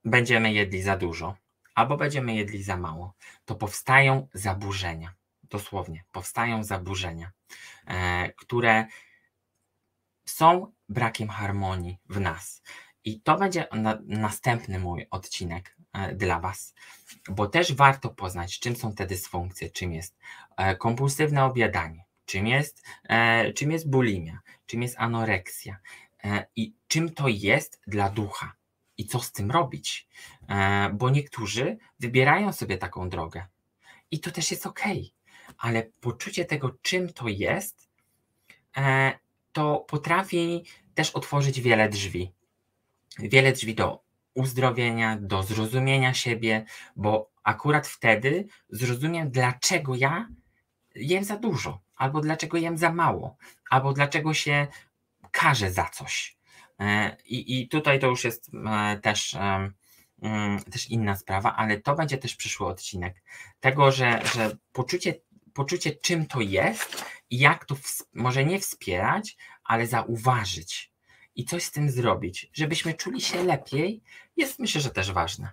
[0.04, 1.36] będziemy jedli za dużo,
[1.74, 5.14] albo będziemy jedli za mało, to powstają zaburzenia.
[5.42, 7.30] Dosłownie, powstają zaburzenia,
[8.36, 8.86] które
[10.24, 12.62] są brakiem harmonii w nas.
[13.04, 16.74] I to będzie na, następny mój odcinek E, dla Was,
[17.28, 20.16] bo też warto poznać, czym są te dysfunkcje, czym jest
[20.56, 25.78] e, kompulsywne obiadanie, czym jest, e, czym jest bulimia, czym jest anoreksja
[26.56, 28.56] i czym to jest dla ducha
[28.98, 30.08] i co z tym robić,
[30.92, 33.46] bo niektórzy wybierają sobie taką drogę
[34.10, 34.80] i to też jest ok,
[35.58, 37.88] ale poczucie tego, czym to jest,
[39.52, 42.32] to potrafi też otworzyć wiele drzwi.
[43.18, 44.02] Wiele drzwi do
[44.34, 46.64] uzdrowienia, do zrozumienia siebie,
[46.96, 50.28] bo akurat wtedy zrozumiem, dlaczego ja
[50.94, 53.36] jem za dużo, albo dlaczego jem za mało,
[53.70, 54.66] albo dlaczego się
[55.30, 56.36] karzę za coś.
[56.80, 59.34] E, I, i tutaj to już jest e, też,
[60.22, 63.22] mm, też inna sprawa, ale to będzie też przyszły odcinek.
[63.60, 65.14] Tego, że, że poczucie,
[65.54, 67.76] poczucie, czym to jest i jak to
[68.14, 70.92] może nie wspierać, ale zauważyć
[71.34, 74.02] i coś z tym zrobić, żebyśmy czuli się lepiej,
[74.36, 75.50] jest myślę, że też ważne.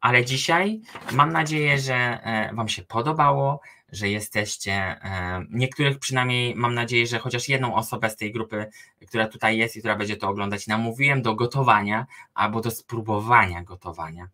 [0.00, 0.80] Ale dzisiaj
[1.12, 7.18] mam nadzieję, że e, Wam się podobało, że jesteście, e, niektórych przynajmniej mam nadzieję, że
[7.18, 8.66] chociaż jedną osobę z tej grupy,
[9.08, 14.28] która tutaj jest i która będzie to oglądać, namówiłem do gotowania albo do spróbowania gotowania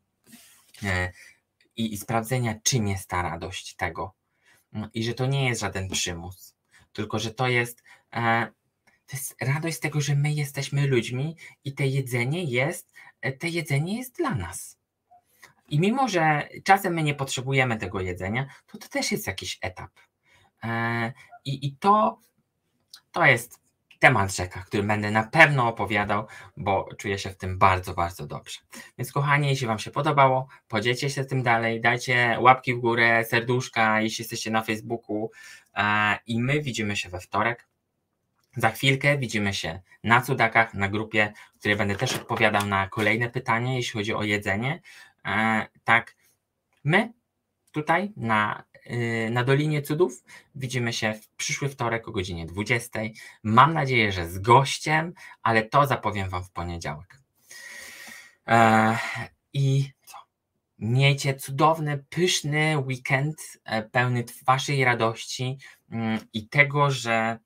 [0.83, 1.13] e,
[1.77, 4.18] i, i sprawdzenia, czym jest ta radość tego.
[4.73, 6.55] No I że to nie jest żaden przymus,
[6.93, 7.83] tylko że to jest
[9.09, 13.49] to jest radość z tego, że my jesteśmy ludźmi i te jedzenie jest, e, te
[13.49, 14.79] jedzenie jest dla nas.
[15.69, 19.91] I mimo, że czasem my nie potrzebujemy tego jedzenia, to to też jest jakiś etap.
[20.65, 21.13] E,
[21.45, 22.21] I, i to,
[23.13, 23.61] to jest
[23.99, 26.27] temat rzeka, który będę na pewno opowiadał,
[26.57, 28.61] bo czuję się w tym bardzo, bardzo dobrze.
[28.99, 34.01] Więc kochani, jeśli Wam się podobało, podzielcie się tym dalej, dajcie łapki w górę, serduszka,
[34.01, 35.31] jeśli jesteście na Facebooku
[35.75, 37.69] e, i my widzimy się we wtorek
[38.59, 43.31] za chwilkę widzimy się na cudakach, na grupie, w której będę też odpowiadał na kolejne
[43.31, 44.81] pytania, jeśli chodzi o jedzenie.
[45.25, 46.17] E, tak,
[46.85, 47.13] my
[47.73, 48.65] tutaj na,
[49.31, 50.25] na Dolinie Cudów
[50.55, 53.01] widzimy się w przyszły wtorek o godzinie 20.
[53.43, 57.21] Mam nadzieję, że z gościem, ale to zapowiem Wam w poniedziałek.
[58.49, 58.99] E,
[59.53, 60.17] I co?
[60.79, 65.59] Miejcie cudowny, pyszny weekend, e, pełny Waszej radości
[65.91, 67.39] mm, i tego, że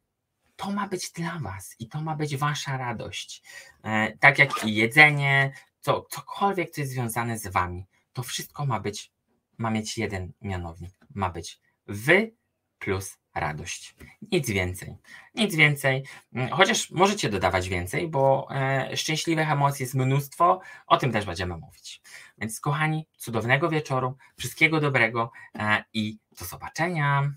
[0.56, 3.42] to ma być dla Was i to ma być Wasza radość.
[3.84, 8.80] E, tak jak i jedzenie, co, cokolwiek, co jest związane z Wami, to wszystko ma
[8.80, 9.12] być,
[9.58, 11.01] ma mieć jeden mianownik.
[11.14, 12.34] Ma być Wy
[12.78, 13.94] plus radość.
[14.32, 14.96] Nic więcej.
[15.34, 16.04] Nic więcej.
[16.32, 20.60] Mm, chociaż możecie dodawać więcej, bo e, szczęśliwych emocji jest mnóstwo.
[20.86, 22.02] O tym też będziemy mówić.
[22.38, 27.32] Więc, kochani, cudownego wieczoru, wszystkiego dobrego e, i do zobaczenia.